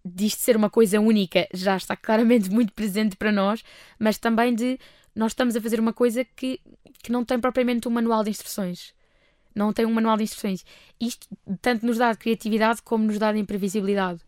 disto 0.04 0.40
ser 0.40 0.58
uma 0.58 0.70
coisa 0.70 1.00
única 1.00 1.48
já 1.54 1.78
está 1.78 1.96
claramente 1.96 2.50
muito 2.52 2.74
presente 2.74 3.16
para 3.16 3.32
nós, 3.32 3.64
mas 3.98 4.18
também 4.18 4.54
de 4.54 4.78
nós 5.16 5.32
estamos 5.32 5.56
a 5.56 5.62
fazer 5.62 5.80
uma 5.80 5.94
coisa 5.94 6.26
que, 6.26 6.60
que 7.02 7.14
não 7.14 7.24
tem 7.24 7.40
propriamente 7.40 7.88
um 7.88 7.92
manual 7.92 8.26
de 8.26 8.30
instruções. 8.30 8.94
Não 9.56 9.72
tem 9.72 9.86
um 9.86 9.94
manual 9.94 10.18
de 10.18 10.24
instruções. 10.24 10.66
Isto 11.00 11.30
tanto 11.62 11.86
nos 11.86 11.98
dá 12.00 12.12
de 12.12 12.18
criatividade 12.18 12.82
como 12.82 13.06
nos 13.06 13.18
dá 13.18 13.32
de 13.32 13.40
imprevisibilidade. 13.40 14.20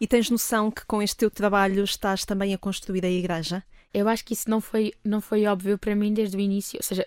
E 0.00 0.06
tens 0.06 0.30
noção 0.30 0.70
que 0.70 0.84
com 0.86 1.02
este 1.02 1.16
teu 1.16 1.30
trabalho 1.30 1.84
estás 1.84 2.24
também 2.24 2.54
a 2.54 2.58
construir 2.58 3.04
a 3.04 3.10
igreja? 3.10 3.62
Eu 3.92 4.08
acho 4.08 4.24
que 4.24 4.34
isso 4.34 4.50
não 4.50 4.60
foi, 4.60 4.92
não 5.04 5.20
foi 5.20 5.46
óbvio 5.46 5.78
para 5.78 5.94
mim 5.94 6.12
desde 6.12 6.36
o 6.36 6.40
início. 6.40 6.78
Ou 6.78 6.82
seja, 6.82 7.06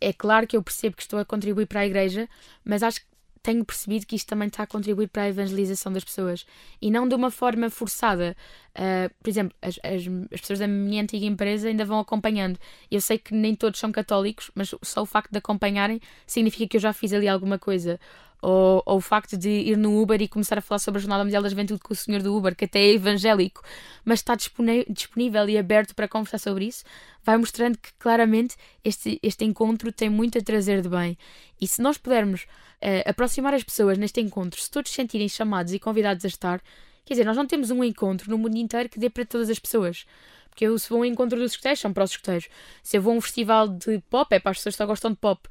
é 0.00 0.12
claro 0.12 0.46
que 0.46 0.56
eu 0.56 0.62
percebo 0.62 0.96
que 0.96 1.02
estou 1.02 1.18
a 1.18 1.24
contribuir 1.24 1.66
para 1.66 1.80
a 1.80 1.86
igreja, 1.86 2.28
mas 2.64 2.82
acho 2.82 3.00
que 3.00 3.10
tenho 3.42 3.64
percebido 3.64 4.06
que 4.06 4.16
isto 4.16 4.28
também 4.28 4.48
está 4.48 4.62
a 4.62 4.66
contribuir 4.66 5.08
para 5.08 5.22
a 5.22 5.28
evangelização 5.28 5.92
das 5.92 6.04
pessoas 6.04 6.44
e 6.80 6.90
não 6.90 7.08
de 7.08 7.14
uma 7.14 7.30
forma 7.30 7.70
forçada. 7.70 8.36
Uh, 8.70 9.12
por 9.22 9.30
exemplo, 9.30 9.56
as, 9.62 9.78
as, 9.82 10.02
as, 10.32 10.40
pessoas 10.40 10.58
da 10.58 10.68
minha 10.68 11.02
antiga 11.02 11.24
empresa 11.24 11.68
ainda 11.68 11.84
vão 11.84 11.98
acompanhando. 11.98 12.58
Eu 12.90 13.00
sei 13.00 13.18
que 13.18 13.34
nem 13.34 13.54
todos 13.54 13.80
são 13.80 13.90
católicos, 13.90 14.50
mas 14.54 14.74
só 14.82 15.02
o 15.02 15.06
facto 15.06 15.32
de 15.32 15.38
acompanharem 15.38 16.00
significa 16.26 16.68
que 16.68 16.76
eu 16.76 16.80
já 16.80 16.92
fiz 16.92 17.12
ali 17.12 17.28
alguma 17.28 17.58
coisa. 17.58 17.98
Ou, 18.42 18.82
ou, 18.86 18.96
o 18.96 19.00
facto 19.00 19.36
de 19.36 19.48
ir 19.48 19.76
no 19.76 20.00
Uber 20.00 20.20
e 20.22 20.26
começar 20.28 20.56
a 20.56 20.60
falar 20.62 20.78
sobre 20.78 20.98
a 20.98 21.02
Jornada 21.02 21.24
Mundial 21.24 21.42
da 21.42 21.48
Juventude 21.48 21.80
com 21.80 21.92
o 21.92 21.96
senhor 21.96 22.22
do 22.22 22.34
Uber, 22.34 22.56
que 22.56 22.64
até 22.64 22.80
é 22.80 22.94
evangélico, 22.94 23.62
mas 24.04 24.20
está 24.20 24.34
disponível 24.34 25.48
e 25.48 25.58
aberto 25.58 25.94
para 25.94 26.08
conversar 26.08 26.38
sobre 26.38 26.64
isso, 26.64 26.84
vai 27.22 27.36
mostrando 27.36 27.76
que 27.76 27.92
claramente 27.98 28.56
este, 28.84 29.18
este 29.22 29.44
encontro 29.44 29.92
tem 29.92 30.08
muito 30.08 30.38
a 30.38 30.40
trazer 30.40 30.80
de 30.80 30.88
bem. 30.88 31.18
E 31.60 31.66
se 31.66 31.82
nós 31.82 31.98
pudermos 31.98 32.42
uh, 32.42 33.08
aproximar 33.08 33.52
as 33.52 33.62
pessoas 33.62 33.98
neste 33.98 34.20
encontro, 34.20 34.60
se 34.60 34.70
todos 34.70 34.90
se 34.90 34.96
sentirem 34.96 35.28
chamados 35.28 35.72
e 35.74 35.78
convidados 35.78 36.24
a 36.24 36.28
estar, 36.28 36.62
quer 37.04 37.14
dizer, 37.14 37.24
nós 37.24 37.36
não 37.36 37.46
temos 37.46 37.70
um 37.70 37.84
encontro 37.84 38.30
no 38.30 38.38
mundo 38.38 38.56
inteiro 38.56 38.88
que 38.88 38.98
dê 38.98 39.10
para 39.10 39.24
todas 39.24 39.50
as 39.50 39.58
pessoas. 39.58 40.06
Porque 40.50 40.66
eu, 40.66 40.78
se 40.78 40.88
vou 40.88 40.98
a 40.98 41.02
um 41.02 41.04
encontro 41.04 41.38
dos 41.38 41.52
escuteiros, 41.52 41.80
são 41.80 41.92
para 41.92 42.04
os 42.04 42.10
escuteiros. 42.10 42.48
Se 42.82 42.96
eu 42.96 43.02
vou 43.02 43.12
a 43.12 43.16
um 43.16 43.20
festival 43.20 43.68
de 43.68 44.00
pop, 44.10 44.34
é 44.34 44.38
para 44.38 44.50
as 44.50 44.58
pessoas 44.58 44.74
que 44.74 44.78
só 44.78 44.86
gostam 44.86 45.12
de 45.12 45.16
pop. 45.16 45.48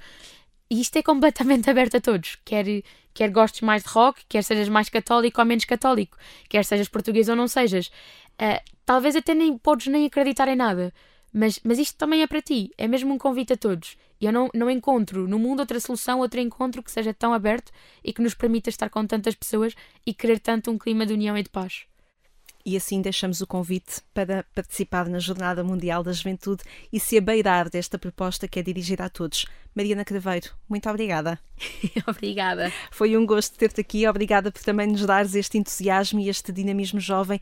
E 0.69 0.82
isto 0.82 0.97
é 0.97 1.03
completamente 1.03 1.69
aberto 1.71 1.97
a 1.97 2.01
todos. 2.01 2.38
Quer, 2.45 2.65
quer 3.13 3.29
gostes 3.32 3.62
mais 3.62 3.84
de 3.84 3.89
rock, 3.89 4.23
quer 4.29 4.43
sejas 4.43 4.69
mais 4.69 4.89
católico 4.89 5.41
ou 5.41 5.45
menos 5.45 5.65
católico, 5.65 6.17
quer 6.47 6.63
sejas 6.63 6.88
português 6.88 7.27
ou 7.29 7.36
não 7.36 7.47
sejas. 7.47 7.88
Uh, 8.41 8.62
talvez 8.86 9.15
até 9.15 9.34
nem 9.34 9.58
podes 9.58 9.88
nem 9.88 10.05
acreditar 10.05 10.47
em 10.47 10.55
nada. 10.55 10.93
Mas, 11.34 11.60
mas 11.63 11.77
isto 11.77 11.97
também 11.97 12.21
é 12.21 12.27
para 12.27 12.41
ti. 12.41 12.71
É 12.77 12.88
mesmo 12.88 13.13
um 13.13 13.17
convite 13.17 13.53
a 13.53 13.58
todos. 13.58 13.97
E 14.19 14.25
eu 14.25 14.34
não, 14.34 14.49
não 14.53 14.69
encontro 14.69 15.27
no 15.27 15.39
mundo 15.39 15.62
outra 15.62 15.79
solução, 15.79 16.19
outro 16.19 16.39
encontro 16.39 16.84
que 16.84 16.91
seja 16.91 17.13
tão 17.13 17.34
aberto 17.34 17.71
e 18.03 18.12
que 18.12 18.21
nos 18.21 18.34
permita 18.34 18.69
estar 18.69 18.89
com 18.89 19.05
tantas 19.05 19.36
pessoas 19.36 19.75
e 20.05 20.13
querer 20.13 20.39
tanto 20.39 20.71
um 20.71 20.77
clima 20.77 21.05
de 21.05 21.13
união 21.13 21.38
e 21.38 21.43
de 21.43 21.49
paz. 21.49 21.88
E 22.65 22.76
assim 22.76 23.02
deixamos 23.02 23.41
o 23.41 23.48
convite 23.48 24.02
para 24.13 24.45
participar 24.54 25.08
na 25.08 25.19
Jornada 25.19 25.63
Mundial 25.63 26.04
da 26.04 26.12
Juventude 26.12 26.63
e 26.91 27.00
se 27.00 27.17
abeirar 27.17 27.69
desta 27.69 27.98
proposta 27.98 28.48
que 28.48 28.60
é 28.60 28.63
dirigida 28.63 29.06
a 29.06 29.10
todos. 29.10 29.45
Mariana 29.74 30.04
Craveiro, 30.04 30.50
muito 30.67 30.89
obrigada. 30.89 31.39
obrigada. 32.06 32.72
Foi 32.91 33.15
um 33.15 33.26
gosto 33.26 33.58
ter-te 33.58 33.82
aqui. 33.82 34.08
Obrigada 34.08 34.52
por 34.52 34.62
também 34.62 34.88
nos 34.88 35.06
dares 35.06 35.36
este 35.36 35.58
entusiasmo 35.58 36.19
e 36.19 36.28
este 36.30 36.52
dinamismo 36.52 37.00
jovem 37.00 37.39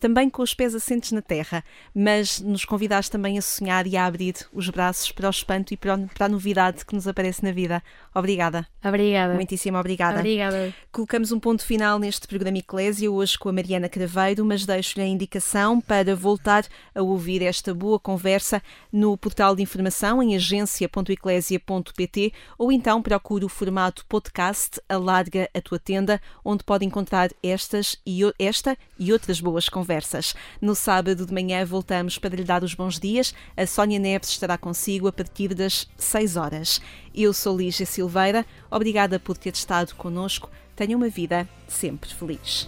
também 0.00 0.28
com 0.28 0.42
os 0.42 0.52
pés 0.52 0.74
assentes 0.74 1.12
na 1.12 1.22
terra, 1.22 1.64
mas 1.94 2.40
nos 2.40 2.64
convidaste 2.64 3.10
também 3.10 3.38
a 3.38 3.42
sonhar 3.42 3.86
e 3.86 3.96
a 3.96 4.04
abrir 4.06 4.34
os 4.52 4.68
braços 4.68 5.12
para 5.12 5.28
o 5.28 5.30
espanto 5.30 5.72
e 5.72 5.76
para 5.76 5.94
a 6.18 6.28
novidade 6.28 6.84
que 6.84 6.94
nos 6.94 7.06
aparece 7.08 7.42
na 7.42 7.52
vida. 7.52 7.82
Obrigada. 8.14 8.66
Obrigada. 8.84 9.32
Muitíssimo 9.34 9.78
obrigada. 9.78 10.18
Obrigada. 10.18 10.74
Colocamos 10.92 11.32
um 11.32 11.40
ponto 11.40 11.64
final 11.64 11.98
neste 11.98 12.26
programa 12.26 12.58
Eclésia, 12.58 13.10
hoje 13.10 13.38
com 13.38 13.48
a 13.48 13.52
Mariana 13.52 13.88
Craveiro, 13.88 14.44
mas 14.44 14.66
deixo-lhe 14.66 15.04
a 15.04 15.08
indicação 15.08 15.80
para 15.80 16.14
voltar 16.14 16.66
a 16.94 17.00
ouvir 17.02 17.42
esta 17.42 17.72
boa 17.72 17.98
conversa 17.98 18.62
no 18.92 19.16
portal 19.16 19.56
de 19.56 19.62
informação 19.62 20.22
em 20.22 20.36
agência.eclésia.pt 20.36 22.32
ou 22.58 22.70
então 22.70 23.00
procure 23.00 23.44
o 23.44 23.48
formato 23.48 24.04
podcast 24.06 24.80
Alarga 24.88 25.48
a 25.54 25.60
Tua 25.60 25.78
Tenda, 25.78 26.20
onde 26.44 26.64
pode 26.64 26.84
encontrar 26.84 27.30
estas 27.42 27.96
e 28.06 28.20
esta 28.38 28.76
e 28.98 29.12
outras 29.12 29.40
boas 29.40 29.68
conversas 29.68 29.83
conversas. 29.84 30.34
No 30.62 30.74
sábado 30.74 31.26
de 31.26 31.32
manhã 31.32 31.62
voltamos 31.66 32.16
para 32.16 32.34
lhe 32.34 32.42
dar 32.42 32.64
os 32.64 32.72
bons 32.72 32.98
dias. 32.98 33.34
A 33.54 33.66
Sónia 33.66 33.98
Neves 33.98 34.30
estará 34.30 34.56
consigo 34.56 35.06
a 35.06 35.12
partir 35.12 35.54
das 35.54 35.86
6 35.98 36.36
horas. 36.36 36.80
Eu 37.14 37.34
sou 37.34 37.58
Lígia 37.58 37.84
Silveira. 37.84 38.46
Obrigada 38.70 39.20
por 39.20 39.36
ter 39.36 39.52
estado 39.52 39.94
conosco. 39.94 40.50
Tenha 40.74 40.96
uma 40.96 41.08
vida 41.10 41.46
sempre 41.68 42.12
feliz. 42.14 42.66